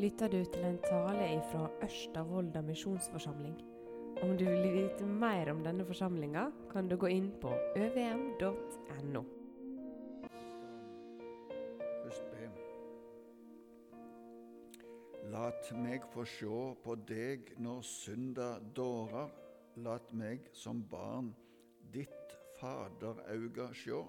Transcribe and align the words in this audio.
lytter 0.00 0.28
du 0.32 0.38
til 0.44 0.64
en 0.64 0.78
tale 0.80 1.26
fra 1.50 1.66
Ørsta 1.84 2.22
misjonsforsamling. 2.64 3.58
Om 4.22 4.36
du 4.38 4.44
vil 4.44 4.72
vite 4.72 5.04
mer 5.04 5.50
om 5.52 5.60
denne 5.64 5.84
forsamlinga, 5.84 6.46
kan 6.72 6.88
du 6.88 6.96
gå 6.96 7.10
inn 7.12 7.28
på 7.42 7.52
øvm.no. 7.76 9.22
Først. 12.04 12.30
Lat 15.30 15.68
meg 15.76 16.08
få 16.10 16.24
sjå 16.26 16.62
på 16.82 16.96
deg 17.06 17.52
når 17.62 17.84
synda 17.86 18.48
dårer. 18.74 19.28
Lat 19.84 20.08
meg 20.16 20.48
som 20.56 20.80
barn 20.90 21.30
ditt 21.92 22.34
faderauga 22.58 23.68
sjå. 23.76 24.00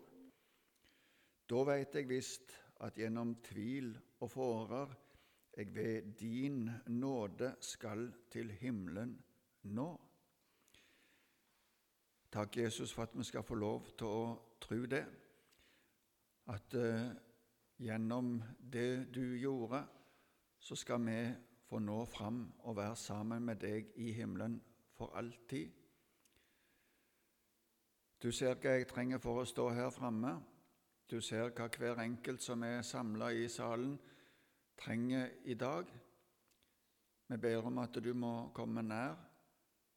Da 1.52 1.62
veit 1.68 1.96
eg 2.00 2.10
visst 2.10 2.56
at 2.82 2.98
gjennom 2.98 3.36
tvil 3.46 3.94
og 4.24 4.32
fårar 4.34 4.96
jeg 5.58 5.76
ved 5.76 6.02
din 6.20 6.70
nåde 6.88 7.56
skal 7.60 8.14
til 8.32 8.52
himmelen 8.52 9.24
nå. 9.64 9.90
Takk, 12.32 12.58
Jesus, 12.58 12.94
for 12.94 13.04
at 13.04 13.18
vi 13.18 13.24
skal 13.24 13.44
få 13.44 13.56
lov 13.56 13.90
til 13.98 14.08
å 14.08 14.24
tro 14.62 14.86
det. 14.88 15.04
At 16.48 16.76
uh, 16.80 17.12
gjennom 17.78 18.38
det 18.72 19.14
du 19.16 19.36
gjorde, 19.36 19.84
så 20.60 20.76
skal 20.76 21.04
vi 21.06 21.18
få 21.68 21.80
nå 21.80 22.06
fram 22.06 22.46
og 22.60 22.78
være 22.78 22.96
sammen 22.96 23.44
med 23.46 23.60
deg 23.60 23.92
i 23.96 24.12
himmelen 24.16 24.62
for 24.96 25.12
alltid. 25.20 25.72
Du 28.24 28.32
ser 28.32 28.56
hva 28.56 28.78
jeg 28.78 28.88
trenger 28.88 29.20
for 29.20 29.42
å 29.42 29.46
stå 29.50 29.70
her 29.74 29.90
framme. 29.90 30.36
Du 31.10 31.20
ser 31.22 31.50
hva 31.58 31.68
hver 31.74 32.00
enkelt 32.04 32.44
som 32.44 32.64
er 32.64 32.84
samla 32.86 33.32
i 33.34 33.48
salen, 33.50 33.98
trenger 34.78 35.30
i 35.44 35.54
dag. 35.54 35.92
Vi 37.28 37.38
ber 37.38 37.68
om 37.68 37.78
at 37.78 38.00
du 38.04 38.14
må 38.14 38.52
komme 38.56 38.84
nær, 38.84 39.16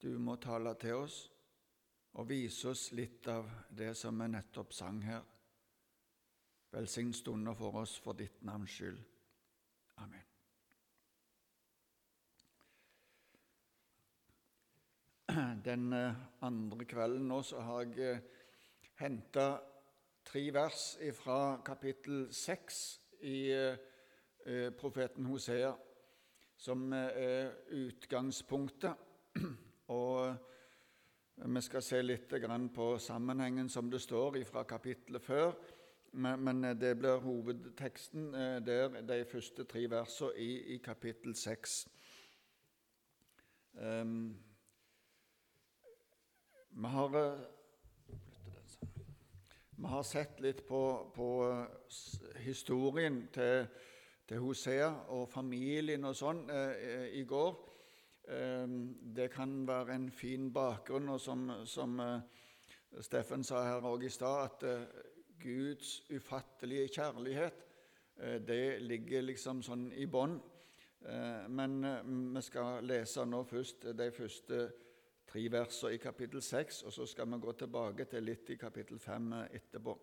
du 0.03 0.19
må 0.19 0.37
tale 0.37 0.75
til 0.81 0.95
oss 1.05 1.31
og 2.15 2.29
vise 2.29 2.69
oss 2.71 2.93
litt 2.95 3.27
av 3.29 3.48
det 3.71 3.95
som 3.98 4.21
vi 4.21 4.29
nettopp 4.31 4.73
sang 4.75 5.01
her. 5.03 5.25
Velsign 6.75 7.13
stunder 7.15 7.55
for 7.59 7.81
oss 7.83 7.97
for 8.03 8.19
ditt 8.19 8.43
navns 8.47 8.71
skyld. 8.71 9.01
Amen. 10.03 10.23
Den 15.69 15.93
eh, 15.93 16.15
andre 16.47 16.87
kvelden 16.87 17.29
nå 17.31 17.41
så 17.47 17.63
har 17.67 17.83
jeg 17.87 18.15
eh, 18.15 18.23
henta 19.01 19.47
tre 20.27 20.45
vers 20.55 20.85
fra 21.19 21.39
kapittel 21.67 22.27
seks 22.35 22.83
i 23.23 23.39
eh, 23.55 23.79
Eh, 24.47 24.70
profeten 24.70 25.25
Hosea, 25.25 25.73
som 26.56 26.92
eh, 26.92 26.98
er 26.98 27.53
utgangspunktet. 27.70 28.92
Og 29.89 30.27
eh, 30.28 31.47
vi 31.48 31.61
skal 31.64 31.83
se 31.83 32.01
litt 32.03 32.34
på 32.75 32.89
sammenhengen 32.98 33.69
som 33.69 33.89
det 33.91 34.03
står 34.03 34.36
fra 34.45 34.64
kapittelet 34.64 35.23
før. 35.23 35.55
Men 36.12 36.61
det 36.78 36.92
blir 36.98 37.25
hovedteksten 37.25 38.33
der, 38.62 39.01
de 39.03 39.25
første 39.25 39.64
tre 39.64 39.86
versene 39.91 40.36
i, 40.36 40.75
i 40.75 40.79
kapittel 40.79 41.34
seks. 41.34 41.89
Um, 43.73 44.36
vi, 46.70 46.86
har, 46.86 47.08
vi 49.77 49.86
har 49.86 50.03
sett 50.03 50.39
litt 50.41 50.62
på, 50.69 51.11
på 51.17 51.29
historien 52.45 53.25
til 53.33 53.67
til 54.28 54.41
Hosea 54.41 54.89
og 55.12 55.28
familien 55.28 56.05
og 56.08 56.17
sånn 56.17 56.44
eh, 56.50 57.11
i 57.19 57.25
går. 57.28 57.50
Eh, 58.33 58.77
det 59.17 59.29
kan 59.33 59.67
være 59.68 59.98
en 59.98 60.08
fin 60.11 60.51
bakgrunn, 60.52 61.11
og 61.12 61.20
som, 61.20 61.51
som 61.68 62.01
eh, 62.01 62.23
Steffen 63.05 63.45
sa 63.45 63.64
her 63.67 63.84
òg 63.84 64.07
i 64.07 64.13
stad, 64.13 64.45
at 64.45 64.67
eh, 64.68 64.86
Guds 65.45 65.98
ufattelige 66.14 66.89
kjærlighet 66.96 67.64
eh, 68.17 68.39
det 68.40 68.80
ligger 68.84 69.27
liksom 69.29 69.63
sånn 69.67 69.90
i 69.92 70.07
bånn. 70.07 70.39
Eh, 71.05 71.45
men 71.52 71.83
vi 72.34 72.42
skal 72.46 72.84
lese 72.86 73.27
nå 73.29 73.42
først 73.45 73.90
de 73.92 74.08
første 74.14 74.64
tre 75.29 75.45
versene 75.51 75.96
i 75.96 76.01
kapittel 76.01 76.42
6, 76.42 76.83
og 76.86 76.92
så 76.95 77.07
skal 77.11 77.29
vi 77.33 77.42
gå 77.42 77.52
tilbake 77.58 78.07
til 78.08 78.24
litt 78.24 78.51
i 78.55 78.61
kapittel 78.61 79.01
5 79.02 79.30
etterpå. 79.51 79.95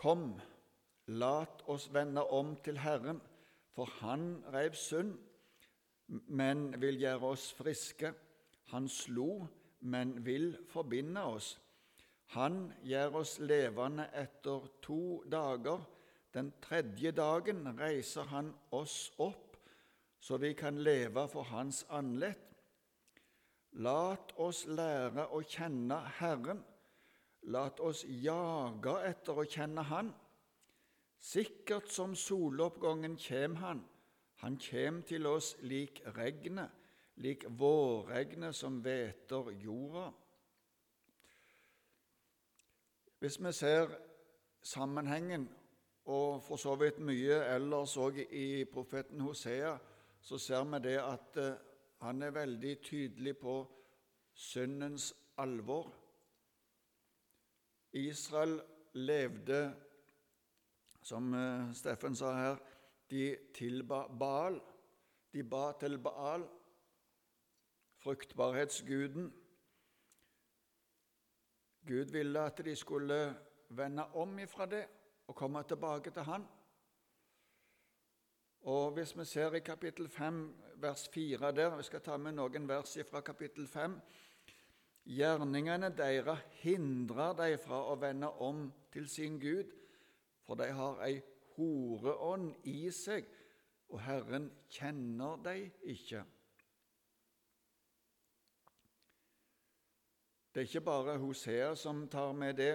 Kom, 0.00 0.34
Lat 1.10 1.64
oss 1.66 1.88
vende 1.94 2.22
om 2.30 2.54
til 2.62 2.78
Herren, 2.78 3.20
for 3.74 3.84
Han 4.00 4.44
reiv 4.52 4.74
synd, 4.78 5.16
men 6.06 6.80
vil 6.80 7.00
gjøre 7.00 7.32
oss 7.34 7.48
friske. 7.52 8.12
Han 8.70 8.88
slo, 8.88 9.46
men 9.80 10.24
vil 10.26 10.52
forbinde 10.70 11.24
oss. 11.24 11.56
Han 12.36 12.72
gjør 12.86 13.16
oss 13.24 13.38
levende 13.42 14.06
etter 14.14 14.68
to 14.82 15.22
dager. 15.30 15.82
Den 16.34 16.52
tredje 16.62 17.10
dagen 17.10 17.66
reiser 17.80 18.30
Han 18.30 18.54
oss 18.70 19.10
opp, 19.18 19.56
så 20.20 20.36
vi 20.36 20.52
kan 20.54 20.78
leve 20.78 21.26
for 21.28 21.42
Hans 21.42 21.86
andlet. 21.90 22.38
Lat 23.72 24.34
oss 24.38 24.66
lære 24.66 25.26
å 25.34 25.42
kjenne 25.42 25.98
Herren. 26.20 26.62
Lat 27.42 27.80
oss 27.80 28.04
jage 28.06 28.94
etter 29.10 29.38
å 29.38 29.48
kjenne 29.48 29.82
Han. 29.90 30.14
Sikkert 31.20 31.90
som 31.92 32.14
soloppgangen 32.16 33.16
kjem 33.20 33.58
han. 33.60 33.84
Han 34.40 34.56
kjem 34.56 35.02
til 35.04 35.26
oss 35.28 35.52
lik 35.68 36.00
regnet, 36.16 36.72
lik 37.20 37.44
vårregnet 37.60 38.56
som 38.56 38.78
hveter 38.80 39.50
jorda. 39.60 40.06
Hvis 43.20 43.36
vi 43.44 43.52
ser 43.52 43.92
sammenhengen, 44.62 45.48
og 46.04 46.40
for 46.42 46.56
så 46.56 46.72
vidt 46.80 47.02
mye 47.04 47.42
ellers 47.52 47.98
òg 48.00 48.22
i 48.24 48.64
profeten 48.64 49.20
Hosea, 49.20 49.74
så 50.20 50.38
ser 50.40 50.64
vi 50.64 50.80
det 50.88 50.96
at 51.02 51.36
eh, 51.36 51.58
han 52.00 52.22
er 52.22 52.32
veldig 52.32 52.72
tydelig 52.80 53.36
på 53.38 53.54
syndens 54.32 55.12
alvor. 55.36 55.92
Israel 57.92 58.60
levde 58.94 59.60
som 61.02 61.34
eh, 61.34 61.72
Steffen 61.74 62.16
sa 62.16 62.32
her, 62.36 62.60
de 63.10 63.36
tilba 63.54 64.06
Baal. 64.08 64.60
De 65.32 65.42
ba 65.42 65.72
til 65.78 65.98
Baal, 65.98 66.42
fruktbarhetsguden. 68.02 69.32
Gud 71.86 72.12
ville 72.12 72.40
at 72.40 72.64
de 72.64 72.76
skulle 72.76 73.36
vende 73.68 74.06
om 74.14 74.38
ifra 74.38 74.66
det 74.66 74.86
og 75.26 75.36
komme 75.36 75.62
tilbake 75.62 76.10
til 76.10 76.22
Han. 76.22 76.46
Og 78.60 78.90
Hvis 78.90 79.18
vi 79.18 79.24
ser 79.24 79.54
i 79.54 79.60
kapittel 79.60 80.08
5, 80.08 80.56
vers 80.76 81.08
4 81.08 81.52
der 81.52 81.76
Vi 81.76 81.82
skal 81.82 82.00
ta 82.00 82.16
med 82.16 82.32
noen 82.32 82.68
vers 82.68 82.98
fra 83.10 83.20
kapittel 83.20 83.68
5. 83.68 84.00
Gjerningene 85.04 85.96
deres 85.96 86.38
hindrer 86.50 87.32
dem 87.32 87.58
fra 87.58 87.78
å 87.92 87.94
vende 87.96 88.28
om 88.30 88.72
til 88.92 89.08
sin 89.08 89.40
Gud 89.40 89.79
for 90.50 90.58
de 90.58 90.66
har 90.74 90.96
ei 91.06 91.20
horeånd 91.54 92.64
i 92.66 92.88
seg, 92.90 93.28
og 93.94 94.00
Herren 94.02 94.48
kjenner 94.66 95.36
dem 95.44 95.68
ikke. 95.92 96.24
Det 100.50 100.58
er 100.58 100.66
ikke 100.66 100.82
bare 100.88 101.14
Hosea 101.22 101.68
som 101.78 102.00
tar 102.10 102.32
med 102.34 102.58
det. 102.58 102.72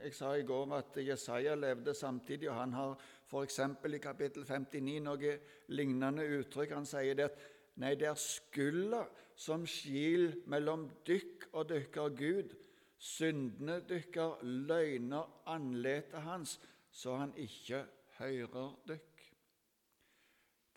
Jeg 0.00 0.16
sa 0.18 0.32
i 0.34 0.42
går 0.42 0.74
at 0.80 0.98
Jesaja 0.98 1.54
levde 1.54 1.94
samtidig, 1.94 2.50
og 2.50 2.58
han 2.58 2.74
har 2.74 2.96
f.eks. 3.30 3.60
i 3.86 4.02
kapittel 4.02 4.42
59 4.48 4.96
noe 5.06 5.36
lignende 5.70 6.26
uttrykk. 6.40 6.74
Han 6.74 6.90
sier 6.90 7.14
det 7.14 7.28
at 7.28 7.38
nei, 7.78 7.94
det 7.94 8.10
er 8.10 8.18
skulda 8.18 9.04
som 9.38 9.62
skil 9.62 10.42
mellom 10.50 10.88
dykk 11.06 11.52
og 11.52 11.70
dykker 11.70 12.18
Gud. 12.18 12.58
Syndene 12.98 13.78
dykker 13.86 14.42
løgner 14.42 15.30
anletet 15.54 16.26
hans 16.26 16.58
så 16.90 17.16
han 17.16 17.34
ikke 17.38 17.84
hører 18.18 18.74
dykk. 18.88 19.26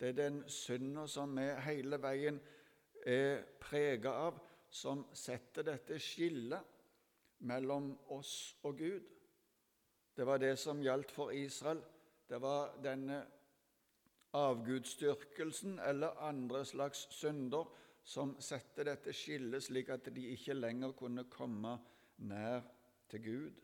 Det 0.00 0.08
er 0.08 0.18
den 0.18 0.42
synda 0.50 1.06
som 1.10 1.36
vi 1.38 1.46
hele 1.66 1.98
veien 2.02 2.40
er 3.06 3.44
prega 3.60 4.14
av, 4.28 4.40
som 4.74 5.04
setter 5.14 5.66
dette 5.68 6.00
skillet 6.02 6.72
mellom 7.46 7.92
oss 8.14 8.56
og 8.66 8.78
Gud. 8.78 9.04
Det 10.14 10.26
var 10.26 10.40
det 10.42 10.56
som 10.58 10.82
gjaldt 10.82 11.12
for 11.14 11.30
Israel. 11.34 11.82
Det 12.28 12.40
var 12.42 12.74
denne 12.82 13.20
avgudsdyrkelsen 14.34 15.78
eller 15.78 16.18
andre 16.26 16.64
slags 16.66 17.06
synder 17.14 17.70
som 18.04 18.34
setter 18.42 18.90
dette 18.90 19.14
skillet, 19.16 19.62
slik 19.62 19.90
at 19.94 20.10
de 20.14 20.26
ikke 20.34 20.56
lenger 20.56 20.92
kunne 20.98 21.24
komme 21.30 21.76
nær 22.28 22.64
til 23.10 23.22
Gud. 23.24 23.63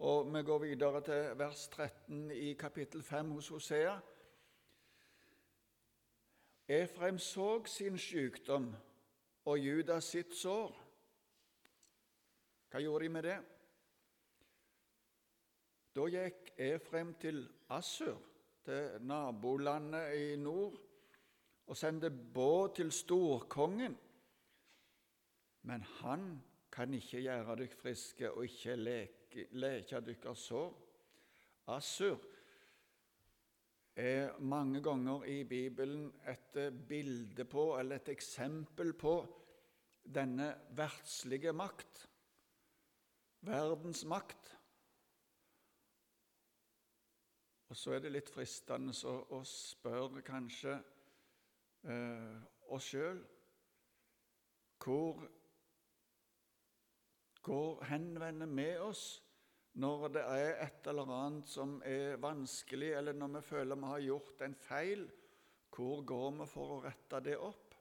Og 0.00 0.34
Vi 0.34 0.42
går 0.42 0.58
videre 0.58 1.00
til 1.04 1.38
vers 1.38 1.68
13 1.68 2.30
i 2.30 2.52
kapittel 2.52 3.02
5 3.02 3.30
hos 3.30 3.48
Hosea. 3.48 3.98
Efraim 6.68 7.18
så 7.18 7.64
sin 7.66 7.98
sykdom 7.98 8.76
og 9.44 9.58
Judas 9.58 10.04
sitt 10.04 10.32
sår. 10.34 10.72
Hva 12.70 12.80
gjorde 12.80 13.04
de 13.04 13.12
med 13.12 13.28
det? 13.28 13.36
Da 15.94 16.08
gikk 16.08 16.50
Efraim 16.56 17.14
til 17.20 17.44
Assur, 17.68 18.22
til 18.64 19.04
nabolandet 19.04 20.16
i 20.16 20.36
nord, 20.36 20.80
og 21.66 21.76
sendte 21.76 22.10
båt 22.10 22.74
til 22.80 22.92
storkongen. 22.92 23.98
Men 25.62 25.82
han 25.82 26.42
kan 26.72 26.94
ikke 26.94 27.20
gjøre 27.20 27.56
dere 27.56 27.82
friske 27.82 28.32
og 28.32 28.44
ikke 28.44 28.76
leke, 28.76 29.19
leke 29.52 30.00
deres 30.04 30.46
sår. 30.48 30.70
Assur 31.70 32.18
er 33.96 34.38
mange 34.38 34.82
ganger 34.82 35.24
i 35.28 35.42
Bibelen 35.44 36.08
et 36.28 36.56
bilde 36.88 37.44
på, 37.44 37.76
eller 37.78 38.00
et 38.00 38.08
eksempel 38.08 38.94
på, 38.98 39.14
denne 40.14 40.54
verdslige 40.74 41.52
makt, 41.52 42.06
verdens 43.46 44.04
makt. 44.08 44.56
Og 47.70 47.76
så 47.76 47.94
er 47.94 48.02
det 48.02 48.10
litt 48.10 48.30
fristende 48.32 48.94
å, 49.06 49.42
spørre 49.46 50.24
kanskje 50.26 50.72
eh, 51.86 52.40
oss 52.74 52.88
sjøl 52.90 53.20
hvor 54.80 55.20
går 57.42 57.84
henvender 57.88 58.46
med 58.46 58.80
oss 58.80 59.22
når 59.80 60.08
det 60.14 60.22
er 60.26 60.56
et 60.64 60.86
eller 60.90 61.10
annet 61.14 61.48
som 61.48 61.76
er 61.86 62.18
vanskelig, 62.20 62.90
eller 62.98 63.14
når 63.14 63.36
vi 63.36 63.42
føler 63.46 63.78
vi 63.78 63.90
har 63.92 64.06
gjort 64.08 64.42
en 64.42 64.54
feil? 64.54 65.04
Hvor 65.70 66.02
går 66.04 66.30
vi 66.40 66.46
for 66.50 66.74
å 66.74 66.80
rette 66.82 67.20
det 67.22 67.36
opp? 67.38 67.76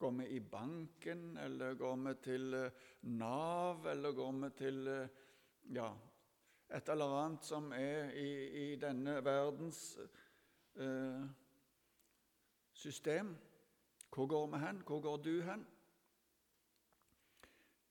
Går 0.00 0.12
vi 0.18 0.26
i 0.36 0.40
banken, 0.40 1.36
eller 1.40 1.76
går 1.76 1.96
vi 2.04 2.14
til 2.24 2.54
eh, 2.54 2.82
Nav, 3.16 3.86
eller 3.92 4.12
går 4.16 4.32
vi 4.40 4.50
til 4.56 4.88
eh, 4.92 5.22
ja, 5.76 5.88
et 6.76 6.88
eller 6.92 7.14
annet 7.20 7.44
som 7.46 7.70
er 7.72 8.12
i, 8.16 8.30
i 8.64 8.66
denne 8.80 9.20
verdens 9.24 9.80
eh, 10.76 11.24
system. 12.72 13.36
Hvor 14.12 14.26
går 14.26 14.46
vi 14.52 14.64
hen? 14.64 14.82
Hvor 14.86 15.00
går 15.00 15.16
du 15.24 15.34
hen? 15.46 15.66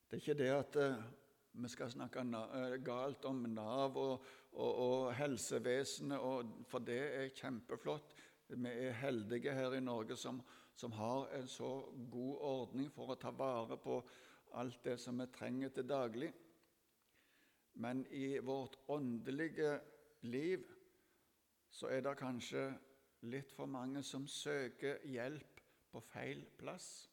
Det 0.09 0.17
er 0.17 0.21
ikke 0.21 0.37
det 0.37 0.49
at 0.53 0.75
eh, 0.81 1.05
vi 1.51 1.69
skal 1.71 1.91
snakke 1.91 2.21
eh, 2.21 2.77
galt 2.85 3.25
om 3.25 3.41
Nav 3.49 3.97
og, 3.97 4.25
og, 4.53 4.75
og 4.75 5.15
helsevesenet, 5.17 6.19
for 6.69 6.79
det 6.85 6.99
er 7.01 7.33
kjempeflott. 7.33 8.13
Vi 8.47 8.69
er 8.69 8.91
heldige 9.01 9.53
her 9.53 9.73
i 9.73 9.81
Norge 9.81 10.15
som, 10.15 10.41
som 10.75 10.91
har 10.91 11.31
en 11.39 11.47
så 11.47 11.69
god 12.11 12.37
ordning 12.41 12.91
for 12.93 13.11
å 13.11 13.19
ta 13.19 13.31
vare 13.33 13.77
på 13.81 13.97
alt 14.55 14.83
det 14.85 14.99
som 15.01 15.19
vi 15.19 15.27
trenger 15.33 15.73
til 15.73 15.87
daglig. 15.89 16.29
Men 17.81 18.05
i 18.13 18.37
vårt 18.39 18.77
åndelige 18.87 19.79
liv 20.21 20.63
så 21.71 21.89
er 21.91 22.05
det 22.05 22.13
kanskje 22.19 22.69
litt 23.27 23.51
for 23.51 23.67
mange 23.67 24.03
som 24.05 24.27
søker 24.29 25.01
hjelp 25.09 25.59
på 25.91 26.03
feil 26.13 26.45
plass. 26.59 27.09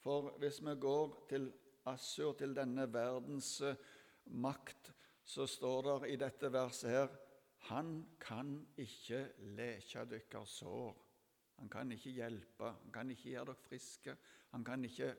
For 0.00 0.32
hvis 0.40 0.62
vi 0.64 0.76
går 0.80 1.18
til 1.28 1.50
Assur, 1.88 2.34
til 2.36 2.52
denne 2.56 2.84
verdens 2.92 3.60
eh, 3.64 3.78
makt, 4.36 4.92
så 5.24 5.46
står 5.48 5.86
det 5.86 6.10
i 6.12 6.18
dette 6.20 6.50
verset 6.52 6.90
her 6.90 7.14
Han 7.70 8.16
kan 8.20 8.52
ikke 8.76 9.22
leke 9.56 10.04
deres 10.08 10.58
sår. 10.60 10.96
Han 11.60 11.68
kan 11.68 11.92
ikke 11.92 12.10
hjelpe, 12.10 12.64
han 12.64 12.92
kan 12.92 13.10
ikke 13.10 13.30
gjøre 13.30 13.50
dere 13.52 13.64
friske. 13.68 14.16
Han 14.50 14.64
kan 14.64 14.84
ikke 14.84 15.10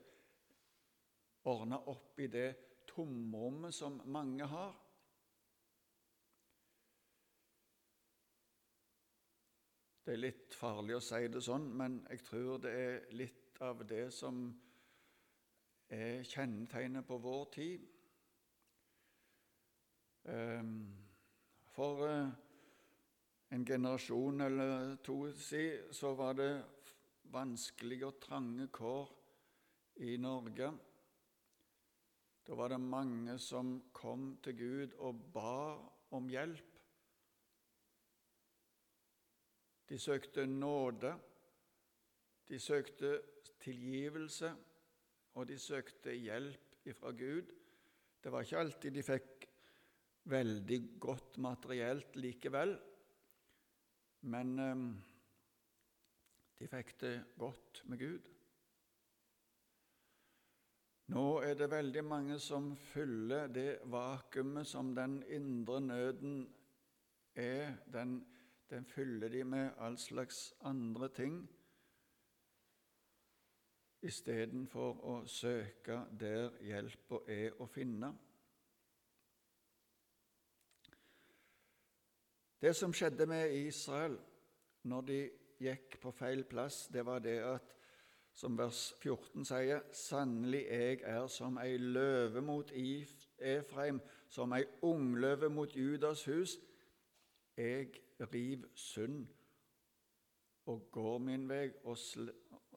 ordne 1.50 1.78
opp 1.90 2.18
i 2.18 2.26
det 2.26 2.48
tomrommet 2.86 3.74
som 3.74 4.00
mange 4.10 4.46
har. 4.46 4.74
Det 10.02 10.16
er 10.16 10.18
litt 10.24 10.54
farlig 10.58 10.96
å 10.98 11.04
si 11.04 11.28
det 11.30 11.44
sånn, 11.46 11.68
men 11.78 12.00
jeg 12.10 12.24
tror 12.26 12.58
det 12.64 12.72
er 12.74 13.04
litt 13.14 13.60
av 13.62 13.84
det 13.86 14.08
som 14.14 14.48
er 15.92 16.22
kjennetegnet 16.24 17.04
på 17.06 17.18
vår 17.20 17.44
tid. 17.52 17.82
Ehm, 20.32 20.76
for 21.74 22.06
eh, 22.06 22.30
en 23.52 23.66
generasjon 23.66 24.40
eller 24.40 24.96
to 25.04 25.32
siden 25.36 25.92
så 25.92 26.14
var 26.14 26.32
det 26.38 26.52
vanskelige 27.32 28.06
og 28.06 28.20
trange 28.20 28.68
kår 28.72 29.12
i 30.06 30.16
Norge. 30.16 30.72
Da 32.46 32.54
var 32.54 32.72
det 32.72 32.80
mange 32.80 33.38
som 33.38 33.82
kom 33.92 34.36
til 34.42 34.56
Gud 34.58 34.96
og 34.98 35.20
ba 35.34 35.76
om 36.10 36.28
hjelp. 36.28 36.68
De 39.88 39.98
søkte 39.98 40.46
nåde, 40.46 41.12
de 42.48 42.58
søkte 42.58 43.20
tilgivelse, 43.60 44.54
og 45.34 45.48
de 45.48 45.58
søkte 45.58 46.14
hjelp 46.16 46.92
fra 46.98 47.12
Gud. 47.16 47.52
Det 48.22 48.32
var 48.32 48.44
ikke 48.44 48.58
alltid 48.62 48.94
de 48.94 49.04
fikk 49.06 49.46
veldig 50.30 50.78
godt 51.02 51.38
materielt 51.42 52.16
likevel, 52.16 52.76
men 54.30 54.52
eh, 54.62 54.84
de 56.60 56.68
fikk 56.70 56.94
det 57.00 57.16
godt 57.38 57.82
med 57.90 57.98
Gud. 57.98 58.28
Nå 61.12 61.24
er 61.44 61.56
det 61.58 61.68
veldig 61.72 62.04
mange 62.06 62.38
som 62.40 62.70
fyller 62.78 63.50
det 63.52 63.82
vakuumet 63.90 64.68
som 64.68 64.94
den 64.96 65.18
indre 65.28 65.80
nøden 65.82 66.46
er. 67.34 67.74
Den, 67.92 68.14
den 68.70 68.86
fyller 68.86 69.28
de 69.28 69.42
med 69.44 69.74
all 69.82 69.98
slags 69.98 70.52
andre 70.64 71.10
ting 71.12 71.42
istedenfor 74.02 74.98
å 75.06 75.16
søke 75.30 76.02
der 76.18 76.50
hjelpa 76.64 77.22
er 77.30 77.58
å 77.62 77.66
finne. 77.70 78.12
Det 82.62 82.74
som 82.78 82.94
skjedde 82.94 83.26
med 83.26 83.54
Israel 83.58 84.18
når 84.86 85.06
de 85.06 85.20
gikk 85.62 85.98
på 86.02 86.12
feil 86.14 86.44
plass, 86.46 86.86
det 86.94 87.02
var 87.06 87.22
det 87.22 87.38
at 87.46 87.72
som 88.34 88.56
vers 88.56 88.94
14 89.02 89.44
sier, 89.44 89.82
sannelig 89.92 90.62
jeg 90.64 91.00
er 91.04 91.26
som 91.28 91.58
ei 91.60 91.76
løve 91.76 92.40
mot 92.40 92.70
Efraim, 92.72 94.00
som 94.28 94.54
ei 94.56 94.64
ungløve 94.88 95.50
mot 95.52 95.76
Judas 95.76 96.24
hus. 96.24 96.56
Jeg 97.56 97.92
riv 98.32 98.64
sund 98.74 99.26
og 100.66 100.88
går 100.94 101.18
min 101.18 101.48
vei 101.50 101.66
og 101.84 101.98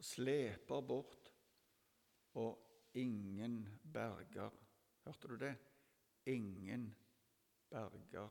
sleper 0.02 0.82
bort, 0.82 1.32
og 2.34 2.60
ingen 2.94 3.68
berger. 3.94 4.52
Hørte 5.06 5.28
du 5.28 5.36
det? 5.36 5.56
Ingen 6.25 6.96
berger. 7.70 8.30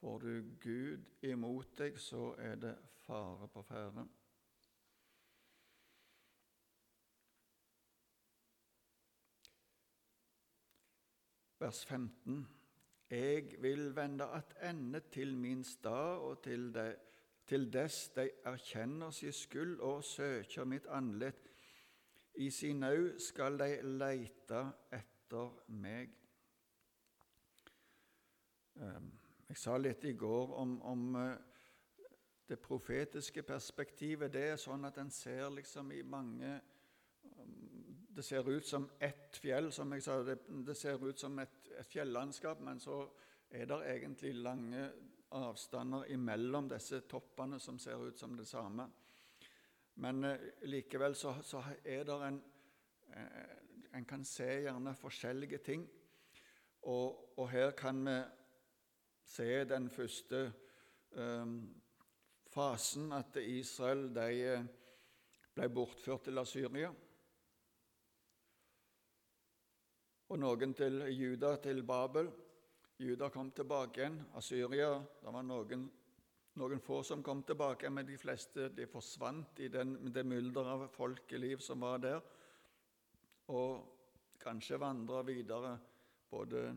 Får 0.00 0.18
du 0.18 0.42
Gud 0.60 1.04
imot 1.22 1.78
deg, 1.78 2.00
så 2.00 2.34
er 2.38 2.60
det 2.60 2.76
fare 3.06 3.48
på 3.48 3.62
ferde. 3.62 4.08
vers 11.64 11.84
15. 11.86 12.48
Jeg 13.10 13.54
vil 13.62 13.96
vende 13.96 14.24
attende 14.36 15.00
til 15.00 15.36
min 15.36 15.64
stad 15.64 16.18
og 16.20 16.42
til, 16.44 16.74
de, 16.74 16.96
til 17.46 17.66
dess 17.72 18.08
de 18.16 18.28
erkjenner 18.44 19.10
sin 19.10 19.32
skyld 19.32 19.80
og 19.80 20.04
søker 20.04 20.64
mitt 20.64 20.86
andlet. 20.86 21.50
I 22.34 22.50
sin 22.50 22.80
nau 22.80 23.18
skal 23.18 23.58
de 23.58 23.70
leite 23.82 24.62
etter 24.92 25.50
meg. 25.68 26.14
Ehm, 28.76 29.10
jeg 29.48 29.56
sa 29.56 29.76
litt 29.78 30.04
i 30.04 30.16
går 30.18 30.54
om, 30.58 30.78
om 30.82 31.16
eh, 31.20 31.34
det 32.48 32.58
profetiske 32.60 33.42
perspektivet. 33.42 34.32
Det 34.32 34.48
er 34.50 34.56
sånn 34.60 34.84
at 34.84 34.98
en 34.98 35.10
ser 35.10 35.50
liksom 35.54 35.92
i 35.92 36.02
mange 36.02 36.60
det 38.14 38.24
ser 38.24 38.48
ut 38.48 38.66
som 38.66 38.90
ett 39.00 39.36
fjell, 39.42 39.72
som 39.72 39.92
jeg 39.92 40.02
sa. 40.02 40.20
Det, 40.22 40.38
det 40.66 40.76
ser 40.78 41.02
ut 41.02 41.18
som 41.18 41.38
et, 41.42 41.70
et 41.78 41.86
fjellandskap, 41.86 42.60
men 42.62 42.80
så 42.80 43.00
er 43.50 43.66
det 43.66 43.80
egentlig 43.90 44.34
lange 44.34 44.84
avstander 45.34 46.10
imellom 46.14 46.68
disse 46.70 47.00
toppene 47.10 47.58
som 47.60 47.78
ser 47.78 48.08
ut 48.08 48.18
som 48.18 48.36
det 48.36 48.46
samme. 48.48 48.86
Men 49.94 50.24
eh, 50.24 50.48
likevel 50.70 51.14
så, 51.14 51.36
så, 51.42 51.62
er 51.84 52.04
det 52.04 52.20
en 52.28 52.40
eh, 53.14 53.60
En 53.94 54.04
kan 54.04 54.24
se 54.26 54.46
gjerne 54.64 54.90
forskjellige 54.98 55.58
ting. 55.62 55.84
Og, 56.82 57.38
og 57.38 57.46
her 57.50 57.70
kan 57.78 58.00
vi 58.04 58.16
se 59.22 59.64
den 59.70 59.86
første 59.90 60.40
eh, 61.14 61.52
fasen 62.50 63.12
at 63.12 63.36
Israel 63.36 64.08
de 64.14 64.26
eh, 64.50 64.66
ble 65.54 65.68
bortført 65.70 66.26
til 66.26 66.42
Asyria. 66.42 66.90
Og 70.28 70.40
noen 70.40 70.74
til 70.74 71.04
Juda, 71.14 71.54
til 71.62 71.84
Babel. 71.86 72.32
Juda 73.04 73.28
kom 73.30 73.50
tilbake 73.52 74.00
igjen. 74.00 74.20
Asyria 74.38 74.90
Det 75.22 75.32
var 75.32 75.44
noen, 75.44 75.88
noen 76.60 76.80
få 76.80 77.02
som 77.04 77.22
kom 77.22 77.42
tilbake, 77.42 77.90
men 77.90 78.06
de 78.06 78.16
fleste 78.18 78.70
de 78.74 78.86
forsvant 78.88 79.60
i 79.60 79.68
den, 79.68 79.96
det 80.12 80.24
mylder 80.26 80.70
av 80.76 80.86
folkeliv 80.94 81.60
som 81.64 81.84
var 81.84 81.98
der, 82.02 82.22
og 83.52 84.38
kanskje 84.40 84.80
vandra 84.80 85.20
videre 85.26 85.76
både 86.30 86.70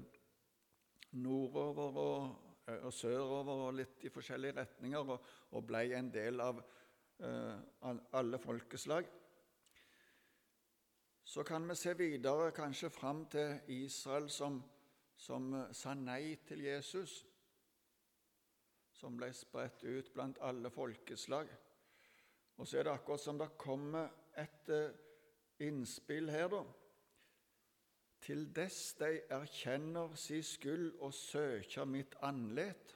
nordover 1.15 2.03
og 2.03 2.48
Eh, 2.67 2.84
og 2.84 2.93
sørover 2.93 3.62
og 3.67 3.75
litt 3.79 4.03
i 4.03 4.12
forskjellige 4.12 4.57
retninger, 4.60 5.12
og, 5.13 5.29
og 5.55 5.63
ble 5.67 5.86
en 5.96 6.10
del 6.12 6.43
av 6.43 6.60
uh, 6.60 7.93
alle 8.19 8.39
folkeslag. 8.43 9.07
Så 11.27 11.43
kan 11.48 11.67
vi 11.67 11.75
se 11.75 11.93
videre, 12.00 12.51
kanskje 12.55 12.91
fram 12.91 13.25
til 13.31 13.72
Israel 13.79 14.29
som, 14.31 14.60
som 15.17 15.51
uh, 15.53 15.65
sa 15.74 15.95
nei 15.97 16.38
til 16.47 16.63
Jesus, 16.65 17.19
som 18.93 19.17
ble 19.17 19.29
spredt 19.33 19.83
ut 19.83 20.13
blant 20.13 20.39
alle 20.41 20.71
folkeslag. 20.74 21.50
Og 22.57 22.67
så 22.67 22.79
er 22.79 22.88
det 22.88 22.95
akkurat 22.97 23.21
som 23.21 23.38
det 23.38 23.51
kommer 23.57 24.09
et 24.38 24.74
uh, 24.74 24.93
innspill 25.59 26.29
her, 26.33 26.50
da 26.53 26.65
til 28.27 28.47
dess 28.55 28.93
de 29.00 29.21
erkjenner 29.29 30.15
si 30.19 30.41
skyld 30.43 30.97
og 31.00 31.13
søker 31.13 31.86
mitt 31.86 32.15
andlet. 32.25 32.95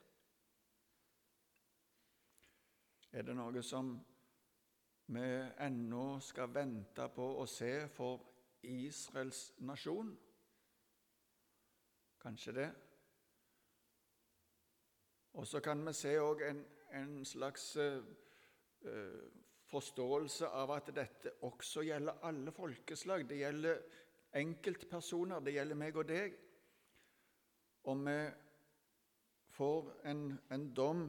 Er 3.11 3.23
det 3.27 3.35
noe 3.35 3.63
som 3.63 3.93
vi 5.11 5.29
ennå 5.63 6.05
skal 6.23 6.51
vente 6.55 7.07
på 7.15 7.27
å 7.43 7.47
se 7.47 7.71
for 7.95 8.23
Israels 8.63 9.51
nasjon? 9.67 10.11
Kanskje 12.21 12.53
det. 12.53 12.69
Og 15.33 15.47
så 15.47 15.59
kan 15.63 15.81
vi 15.87 15.93
se 15.95 16.11
òg 16.19 16.43
en, 16.45 16.59
en, 16.93 17.13
slags 17.25 17.65
uh, 17.77 18.03
forståelse 19.71 20.47
av 20.47 20.73
at 20.75 20.91
dette 20.95 21.33
også 21.47 21.85
gjelder 21.87 22.21
alle 22.27 22.51
folkeslag. 22.51 23.25
Det 23.29 23.39
gjelder 23.39 23.81
enkeltpersoner. 24.37 25.39
Det 25.39 25.55
gjelder 25.55 25.79
meg 25.79 25.97
og 25.97 26.07
deg. 26.09 26.35
Og 27.89 28.03
vi 28.05 28.17
får 29.55 29.93
en, 30.11 30.25
en 30.51 30.67
dom, 30.73 31.07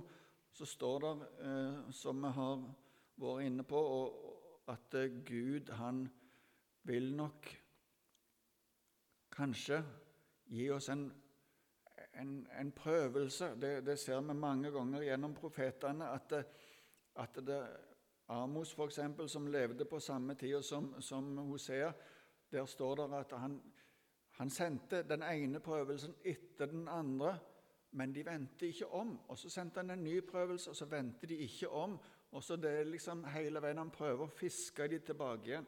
så 0.53 0.67
står 0.67 1.01
det, 1.05 1.15
uh, 1.43 1.91
som 1.93 2.23
vi 2.23 2.33
har 2.39 2.63
vært 3.23 3.47
inne 3.47 3.67
på, 3.69 3.83
at 4.73 4.95
eh, 4.95 5.11
Gud, 5.27 5.69
han 5.77 6.07
vil 6.89 7.13
nok 7.17 7.49
kanskje 9.33 9.83
gi 10.53 10.71
oss 10.71 10.89
en, 10.89 11.07
en, 12.21 12.49
en 12.61 12.73
prøvelse. 12.73 13.55
Det, 13.61 13.87
det, 13.87 13.99
ser 13.99 14.21
vi 14.21 14.35
mange 14.35 14.71
ganger 14.71 15.03
gjennom 15.03 15.35
profetene. 15.35 16.11
At, 16.13 16.31
det, 16.31 16.45
at 17.17 17.41
det, 17.47 17.61
Amos, 18.29 18.75
f.eks., 18.75 19.01
som 19.33 19.47
levde 19.47 19.85
på 19.85 20.01
samme 20.01 20.35
tid 20.35 20.63
som, 20.63 20.95
som 21.01 21.37
Hosea, 21.39 21.93
der 22.53 22.67
står 22.67 22.95
det 22.95 23.15
at 23.17 23.33
han, 23.39 23.63
han 24.31 24.51
sendte 24.51 25.03
den 25.09 25.23
ene 25.23 25.61
prøvelsen 25.61 26.15
etter 26.25 26.67
den 26.67 26.89
andre, 26.89 27.39
men 27.91 28.15
de 28.15 28.25
vendte 28.27 28.67
ikke 28.67 28.89
om. 28.93 29.19
Og 29.29 29.39
Så 29.39 29.51
sendte 29.51 29.81
han 29.81 29.91
en 29.91 30.05
ny 30.05 30.21
prøvelse, 30.31 30.71
og 30.71 30.77
så 30.77 30.85
vendte 30.85 31.27
de 31.27 31.37
ikke 31.37 31.69
om. 31.69 31.99
Og 32.33 32.43
så 32.43 32.57
det 32.57 32.71
er 32.71 32.85
liksom 32.85 33.25
hele 33.25 33.61
veien 33.61 33.79
han 33.79 33.91
prøver 33.93 34.25
å 34.25 34.37
fiske 34.37 34.89
de 34.89 34.99
tilbake 35.05 35.51
igjen. 35.51 35.67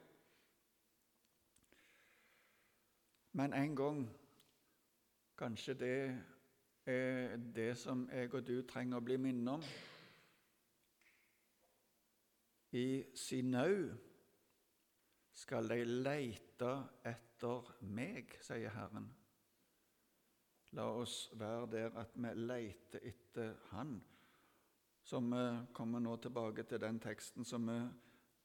Men 3.36 3.52
en 3.52 3.76
gang 3.76 4.04
Kanskje 5.36 5.74
det 5.74 6.22
er 6.86 7.36
det 7.54 7.72
som 7.78 8.08
jeg 8.12 8.34
og 8.34 8.46
du 8.46 8.60
trenger 8.62 9.00
å 9.00 9.04
bli 9.04 9.16
minnet 9.18 9.56
om. 9.56 9.64
I 12.74 13.02
Sinau 13.18 13.74
skal 15.34 15.70
de 15.70 15.80
leite 15.82 16.70
etter 17.06 17.74
meg, 17.82 18.36
sier 18.42 18.70
Herren. 18.74 19.10
La 20.74 20.86
oss 21.02 21.28
være 21.38 21.66
der 21.70 21.98
at 21.98 22.14
vi 22.14 22.32
leiter 22.38 23.02
etter 23.02 23.54
Han. 23.72 23.98
Så 25.04 25.20
vi 25.20 25.44
kommer 25.74 26.00
nå 26.00 26.16
tilbake 26.16 26.62
til 26.62 26.80
den 26.80 26.98
teksten 27.02 27.44
som, 27.44 27.66
vi, 27.68 27.78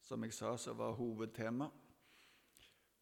som 0.02 0.24
jeg 0.26 0.34
sa 0.34 0.58
som 0.58 0.78
var 0.78 0.98
hovedtema. 0.98 1.70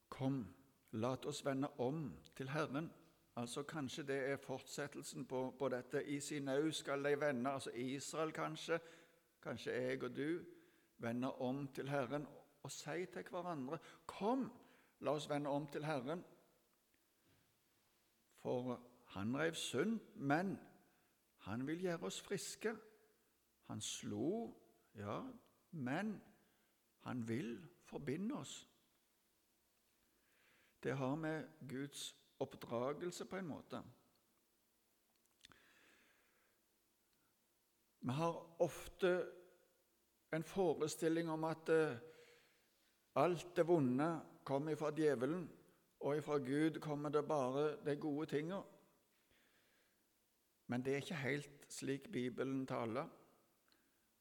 Kom, 0.10 0.44
la 0.92 1.16
oss 1.26 1.46
vende 1.46 1.72
om 1.80 2.12
til 2.36 2.52
Herren. 2.52 2.92
Altså 3.38 3.64
Kanskje 3.64 4.04
det 4.04 4.16
er 4.30 4.38
fortsettelsen 4.38 5.26
på, 5.26 5.56
på 5.60 5.70
dette. 5.70 6.06
I 6.06 6.20
Sinau 6.20 6.72
skal 6.72 7.04
de 7.04 7.20
vende, 7.20 7.50
altså 7.52 7.70
Israel 7.70 8.32
kanskje, 8.34 8.80
kanskje 9.42 9.72
jeg 9.72 10.04
og 10.04 10.16
du, 10.16 10.40
vende 10.98 11.32
om 11.32 11.68
til 11.68 11.90
Herren 11.90 12.28
og 12.64 12.72
si 12.72 13.06
til 13.14 13.30
hverandre 13.30 13.78
Kom, 14.06 14.52
la 15.00 15.12
oss 15.12 15.30
vende 15.30 15.50
om 15.50 15.68
til 15.68 15.86
Herren. 15.86 16.24
For 18.42 18.82
han 19.06 19.38
rev 19.38 19.54
synd, 19.54 20.00
men 20.16 20.58
han 21.38 21.68
vil 21.68 21.82
gjøre 21.82 22.10
oss 22.10 22.22
friske. 22.22 22.76
Han 23.68 23.82
slo, 23.82 24.54
ja, 24.96 25.22
men 25.72 26.22
han 27.00 27.28
vil 27.28 27.68
forbinde 27.86 28.36
oss. 28.36 28.70
Det 30.84 30.98
har 30.98 31.16
med 31.16 31.44
Guds 31.70 32.16
oppdragelse 32.40 33.26
på 33.26 33.40
en 33.40 33.48
måte. 33.48 33.82
Vi 38.00 38.14
har 38.14 38.38
ofte 38.64 39.12
en 40.32 40.44
forestilling 40.44 41.30
om 41.30 41.44
at 41.44 41.70
uh, 41.70 41.98
Alt 43.18 43.56
det 43.56 43.64
vonde 43.66 44.08
kommer 44.46 44.76
fra 44.78 44.92
djevelen, 44.94 45.48
og 46.06 46.20
fra 46.24 46.38
Gud 46.38 46.76
kommer 46.80 47.10
det 47.10 47.24
bare 47.26 47.78
de 47.86 47.96
gode 47.96 48.28
tinga. 48.30 48.60
Men 50.68 50.84
det 50.86 50.94
er 50.94 51.02
ikke 51.02 51.16
helt 51.24 51.66
slik 51.70 52.12
Bibelen 52.12 52.68
taler. 52.68 53.10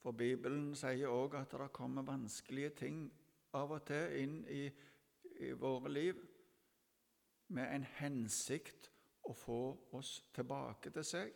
For 0.01 0.17
Bibelen 0.17 0.71
sier 0.79 1.13
òg 1.13 1.37
at 1.37 1.53
det 1.53 1.69
kommer 1.77 2.09
vanskelige 2.09 2.71
ting 2.71 3.03
av 3.53 3.75
og 3.77 3.85
til 3.85 4.17
inn 4.23 4.39
i, 4.49 4.65
i 5.45 5.53
våre 5.53 5.93
liv 5.93 6.25
med 7.49 7.75
en 7.75 7.87
hensikt 7.99 8.91
å 9.27 9.35
få 9.35 9.61
oss 9.99 10.19
tilbake 10.35 10.91
til 10.95 11.07
seg. 11.07 11.35